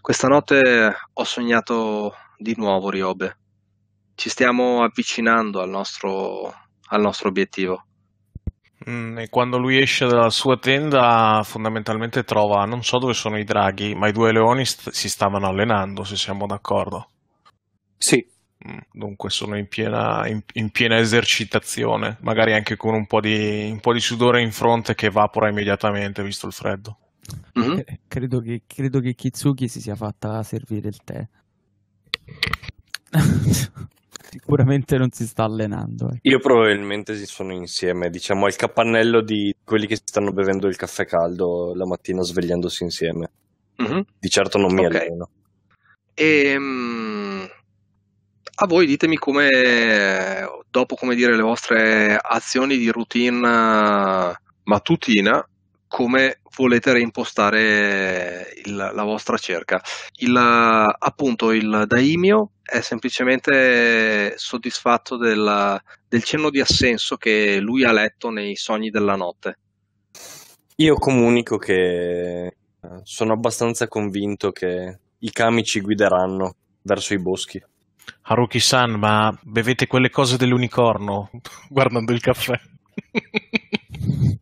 [0.00, 3.36] questa notte ho sognato di nuovo Ryobe.
[4.14, 6.52] Ci stiamo avvicinando al nostro,
[6.88, 7.84] al nostro obiettivo.
[8.88, 13.44] Mm, e quando lui esce dalla sua tenda, fondamentalmente trova, non so dove sono i
[13.44, 17.10] draghi, ma i due leoni st- si stavano allenando, se siamo d'accordo.
[17.98, 18.37] Sì, Mm,
[18.92, 23.80] Dunque sono in piena, in, in piena esercitazione, magari anche con un po' di, un
[23.80, 26.98] po' di sudore in fronte che evapora immediatamente, visto il freddo.
[27.54, 27.82] Mhm.
[27.84, 31.26] Eh, Credo che, credo che Kitsuki si sia fatta servire il tè.
[34.30, 36.10] Sicuramente non si sta allenando.
[36.10, 36.18] eh.
[36.22, 41.06] Io probabilmente si sono insieme, diciamo, al capannello di quelli che stanno bevendo il caffè
[41.06, 43.30] caldo la mattina svegliandosi insieme.
[43.76, 44.04] Mhm.
[44.18, 44.94] Di certo non mi Ok.
[44.94, 45.30] alleno.
[46.14, 47.27] E mm,
[48.60, 55.48] a voi ditemi come, dopo come dire, le vostre azioni di routine eh, mattutina,
[55.86, 59.80] come volete reimpostare il- la vostra cerca.
[60.16, 67.92] Il, appunto, il daimyo è semplicemente soddisfatto del, del cenno di assenso che lui ha
[67.92, 69.58] letto nei sogni della notte.
[70.76, 72.52] Io comunico che eh,
[73.04, 77.62] sono abbastanza convinto che i kami ci guideranno verso i boschi.
[78.22, 81.30] Haruki-san, ma bevete quelle cose dell'unicorno?
[81.68, 82.58] Guardando il caffè.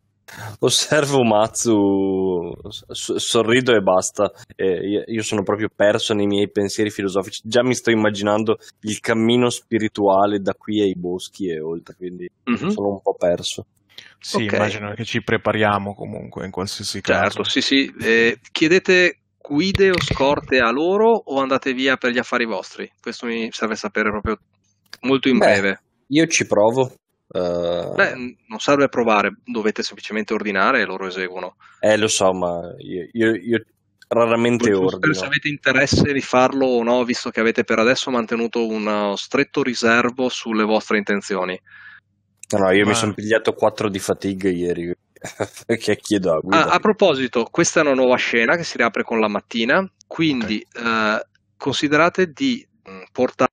[0.59, 2.53] Osservo Matsu,
[2.91, 4.31] sorrido e basta.
[4.55, 7.41] E io- sono proprio perso nei miei pensieri filosofici.
[7.43, 12.69] Già mi sto immaginando il cammino spirituale da qui ai boschi e oltre, quindi Mhm.
[12.69, 13.65] sono un po' perso.
[14.19, 14.53] Sì, Ok.
[14.53, 17.49] immagino che ci prepariamo comunque in qualsiasi Certo, caso.
[17.49, 17.93] sì, sì.
[17.99, 22.91] Eh, chiedete guide o scorte a loro o andate via per gli affari vostri?
[22.99, 24.37] Questo mi serve sapere proprio
[25.01, 25.45] molto in Beh.
[25.45, 25.81] breve.
[26.07, 26.93] Io ci provo.
[27.33, 28.13] eh, Beh,
[28.47, 31.55] non serve provare, dovete semplicemente ordinare e loro eseguono.
[31.81, 33.63] eh, lo so, ma io, io- io
[34.07, 35.27] raramente Volevo sapere se ordino.
[35.33, 40.29] avete interesse di farlo o no, visto che avete per adesso mantenuto uno stretto riservo
[40.29, 41.59] sulle vostre intenzioni.
[42.53, 44.93] No, no, io mi Ma- sono pigliato 4 di fatigue ieri.
[45.77, 46.69] che chiedo a Ah, guida.
[46.69, 51.25] a proposito, questa è una nuova scena che si riapre con la mattina, quindi eh,
[51.57, 53.49] considerate di mh, portare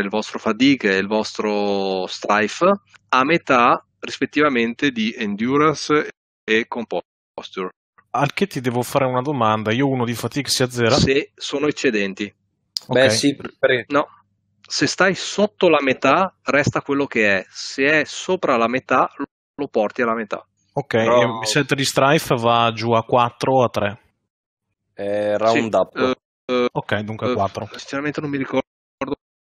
[0.00, 2.70] il vostro fatigue e il vostro strife
[3.08, 6.08] a metà rispettivamente di endurance
[6.44, 7.70] e composture,
[8.10, 9.72] Al che ti devo fare una domanda.
[9.72, 10.94] Io uno di fatigue si azzera?
[10.94, 12.32] se sono eccedenti.
[12.86, 13.10] Beh, Ok.
[13.10, 14.06] sì, per- No,
[14.60, 19.10] se stai sotto la metà resta quello che è, se è sopra la metà
[19.56, 20.46] lo porti alla metà.
[20.76, 23.98] Ok, Però- il set di strife va giù a 4 o a 3?
[24.92, 25.96] è round Sì, up.
[26.46, 27.68] eh, Ok, dunque Eh, 4.
[27.76, 28.62] Sinceramente non mi ricordo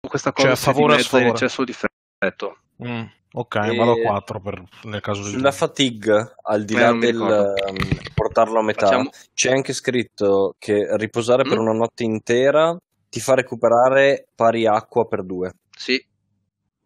[0.07, 1.29] questa cosa Cioè, a di favore o a sfavore?
[1.29, 2.57] eccesso o difetto.
[2.83, 3.03] Mm,
[3.33, 6.93] ok, E- vado a 4 per, nel caso del Sulla fatigue, al di Eh, là
[6.93, 11.61] del ehm, portarlo a metà, Facciamo- c'è anche scritto che riposare per Mm.
[11.61, 12.75] una notte intera
[13.09, 15.51] ti fa recuperare pari acqua per due.
[15.75, 16.03] Sì,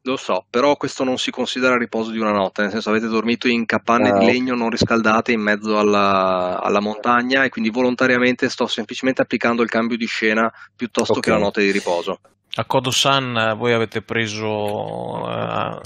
[0.05, 3.47] lo so, però questo non si considera riposo di una notte, nel senso avete dormito
[3.47, 8.49] in capanne Ah, di legno non riscaldate in mezzo alla, alla montagna e quindi volontariamente
[8.49, 11.19] sto semplicemente applicando il cambio di scena piuttosto Ok.
[11.21, 12.19] che la notte di riposo.
[12.55, 15.79] A Kodo-san eh, voi avete preso eh,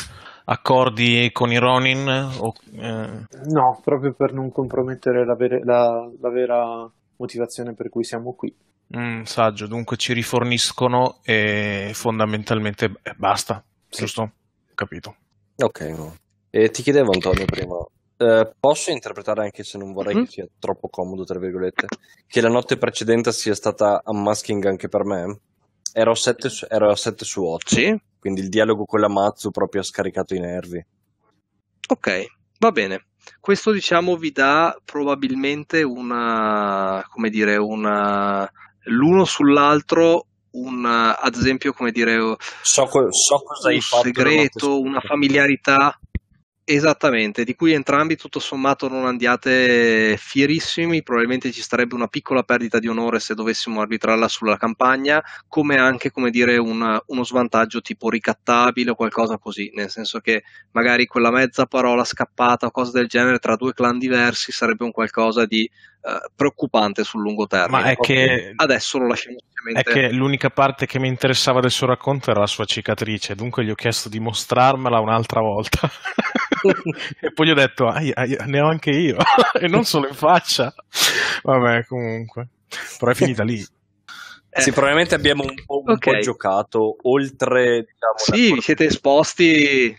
[0.45, 2.07] accordi con i Ronin?
[2.39, 8.03] O, eh, No, proprio per non compromettere la, vere- la- la vera motivazione per cui
[8.03, 8.53] siamo qui.
[8.97, 13.99] mm, saggio, dunque ci riforniscono e fondamentalmente eh, basta, Sì.
[14.01, 14.31] giusto?
[14.75, 15.15] Capito.
[15.57, 16.15] Ok, no.
[16.49, 17.75] E ti chiedevo Antonio prima,
[18.17, 20.25] eh, posso interpretare anche se non vorrei Mhm.
[20.25, 21.87] che sia troppo comodo, tra virgolette,
[22.27, 25.39] che la notte precedente sia stata unmasking anche per me?
[25.93, 27.99] Ero a 7 su, ero a 7 su 8, Sì?
[28.19, 30.85] quindi il dialogo con la Mazzu proprio ha scaricato i nervi.
[31.89, 32.25] Ok,
[32.59, 33.05] va bene.
[33.39, 38.49] Questo diciamo vi dà probabilmente una, come dire, una,
[38.85, 40.27] l'uno sull'altro
[40.59, 45.99] un, ad esempio, come dire, So, co- so un segreto, una familiarità.
[46.69, 52.77] Esattamente, di cui entrambi tutto sommato non andiate fierissimi, probabilmente ci starebbe una piccola perdita
[52.77, 58.09] di onore se dovessimo arbitrarla sulla campagna, come anche come dire un- uno svantaggio tipo
[58.09, 63.07] ricattabile o qualcosa così, nel senso che magari quella mezza parola scappata o cose del
[63.07, 65.69] genere tra due clan diversi sarebbe un qualcosa di
[66.07, 67.81] eh, preoccupante sul lungo termine.
[67.81, 71.71] Ma è che, Adesso lo lasciamo è semplicemente che l'unica parte che mi interessava del
[71.71, 75.89] suo racconto era la sua cicatrice, dunque gli ho chiesto di mostrarmela un'altra volta.
[77.19, 79.17] e poi gli ho detto, "Ai, ai, ne ho anche io,
[79.59, 80.73] e non solo in faccia.
[81.43, 82.47] Vabbè, comunque.
[82.97, 83.59] Però è finita lì.
[84.49, 86.19] Eh, Sì, probabilmente abbiamo un po', un po' Ok.
[86.19, 89.95] giocato oltre, diciamo, Sì, vi siete esposti,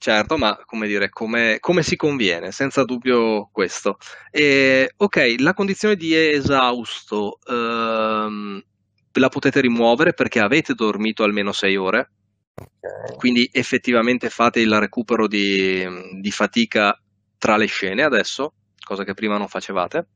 [0.00, 3.98] certo, ma come dire, come, come si conviene, senza dubbio questo.
[4.30, 8.62] E, ok, la condizione di esausto ehm,
[9.12, 12.10] la potete rimuovere perché avete dormito almeno 6 ore,
[13.18, 15.86] quindi effettivamente fate il recupero di,
[16.18, 16.98] di fatica
[17.36, 20.08] tra le scene adesso, cosa che prima non facevate,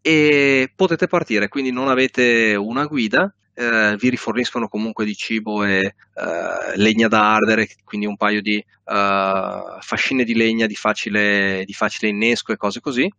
[0.00, 5.78] e potete partire, quindi non avete una guida, eh, vi riforniscono comunque di cibo e
[5.78, 11.72] eh, legna da ardere, quindi un paio di eh, fascine di legna di facile, di
[11.72, 13.12] facile innesco e cose così.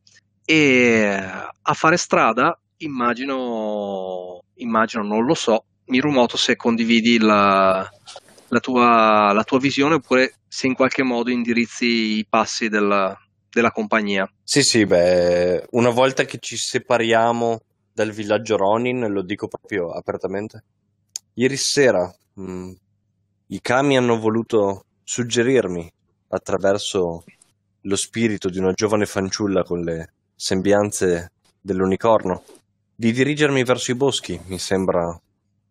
[0.45, 1.13] E
[1.61, 7.87] a fare strada, immagino, immagino, non lo so, Mirumoto, se condividi la,
[8.47, 13.13] la tua, la tua visione oppure se in qualche modo indirizzi i passi della,
[13.51, 14.31] della compagnia.
[14.41, 17.59] Sì, sì, beh, una volta che ci separiamo
[17.99, 20.63] dal villaggio Ronin, lo dico proprio apertamente,
[21.33, 22.71] ieri sera mh,
[23.47, 25.91] i kami hanno voluto suggerirmi,
[26.29, 27.25] attraverso
[27.81, 32.43] lo spirito di una giovane fanciulla con le sembianze dell'unicorno,
[32.95, 34.39] di dirigermi verso i boschi.
[34.45, 35.19] Mi sembra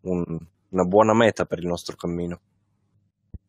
[0.01, 2.39] un- una buona meta per il nostro cammino.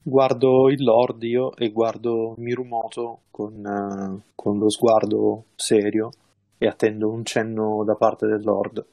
[0.03, 6.11] Guardo il Lord io e guardo Mirumoto con, eh, con lo sguardo serio
[6.63, 8.87] e attendo un cenno da parte del Lord.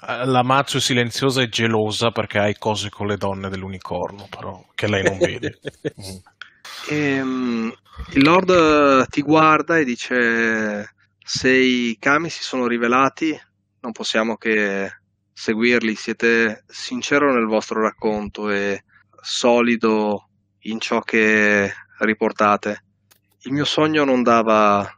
[0.00, 4.86] La Mazzu è silenziosa e gelosa perché hai cose con le donne dell'unicorno, però che
[4.86, 5.58] lei non vede.
[6.90, 6.94] Mm.
[6.94, 7.74] Ehm,
[8.12, 13.36] il Lord eh, ti guarda e dice: Se i kami si sono rivelati,
[13.80, 14.88] non possiamo che
[15.32, 15.94] seguirli.
[15.96, 18.84] Siete sincero nel vostro racconto e
[19.20, 20.28] solido
[20.60, 22.84] in ciò che riportate.
[23.42, 24.97] Il mio sogno non dava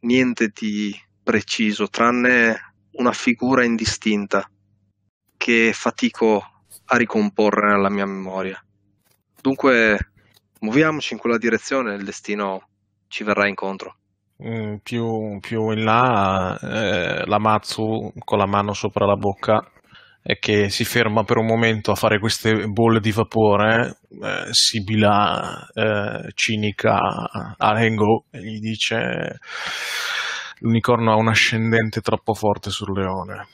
[0.00, 4.48] niente di preciso, tranne una figura indistinta
[5.36, 6.42] che fatico
[6.86, 8.62] a ricomporre nella mia memoria.
[9.40, 10.12] Dunque,
[10.60, 12.68] muoviamoci in quella direzione, il destino
[13.08, 13.96] ci verrà incontro.
[14.42, 19.72] Mm, più, più in là, eh, la Matsu con la mano sopra la bocca
[20.30, 25.66] e che si ferma per un momento a fare queste bolle di vapore, eh, sibila
[25.72, 26.98] eh, cinica
[27.56, 29.38] a Rengo e gli dice
[30.58, 33.46] l'unicorno ha un ascendente troppo forte sul leone.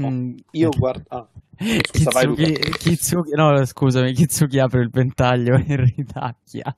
[0.00, 1.04] Mm, Io guardo...
[1.08, 1.28] Ah.
[1.54, 6.74] Kitsuki, Kitsuki- no, scusami, Kitsuki apre il ventaglio e ritacchia.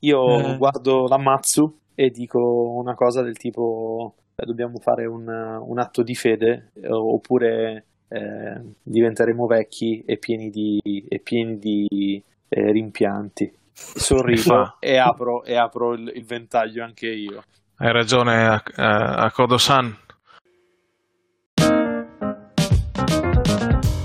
[0.00, 0.56] Io Eh.
[0.58, 2.38] guardo la Matsu e dico
[2.78, 9.46] una cosa del tipo dobbiamo fare un, un atto di fede eh, oppure eh, diventeremo
[9.46, 13.52] vecchi e pieni di, e pieni di eh, rimpianti.
[13.72, 17.42] Sorrido e apro, e apro il, il ventaglio anche io.
[17.76, 19.96] Hai ragione, eh, Akodo-san.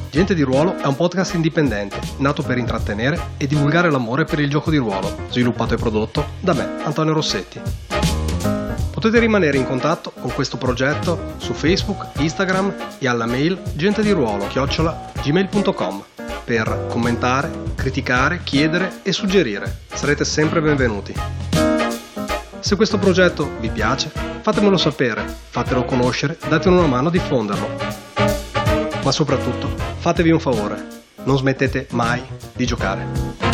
[0.10, 4.50] Gente di Ruolo è un podcast indipendente, nato per intrattenere e divulgare l'amore per il
[4.50, 7.85] gioco di ruolo, sviluppato e prodotto da me, Antonio Rossetti.
[8.96, 15.12] Potete rimanere in contatto con questo progetto su Facebook, Instagram e alla mail gentediruolo chiocciola
[15.22, 16.04] gmail.com
[16.46, 19.82] per commentare, criticare, chiedere e suggerire.
[19.94, 21.14] Sarete sempre benvenuti.
[22.60, 27.68] Se questo progetto vi piace, fatemelo sapere, fatelo conoscere, datemi una mano a diffonderlo.
[29.04, 30.82] Ma soprattutto, fatevi un favore,
[31.26, 32.24] non smettete mai
[32.54, 33.45] di giocare.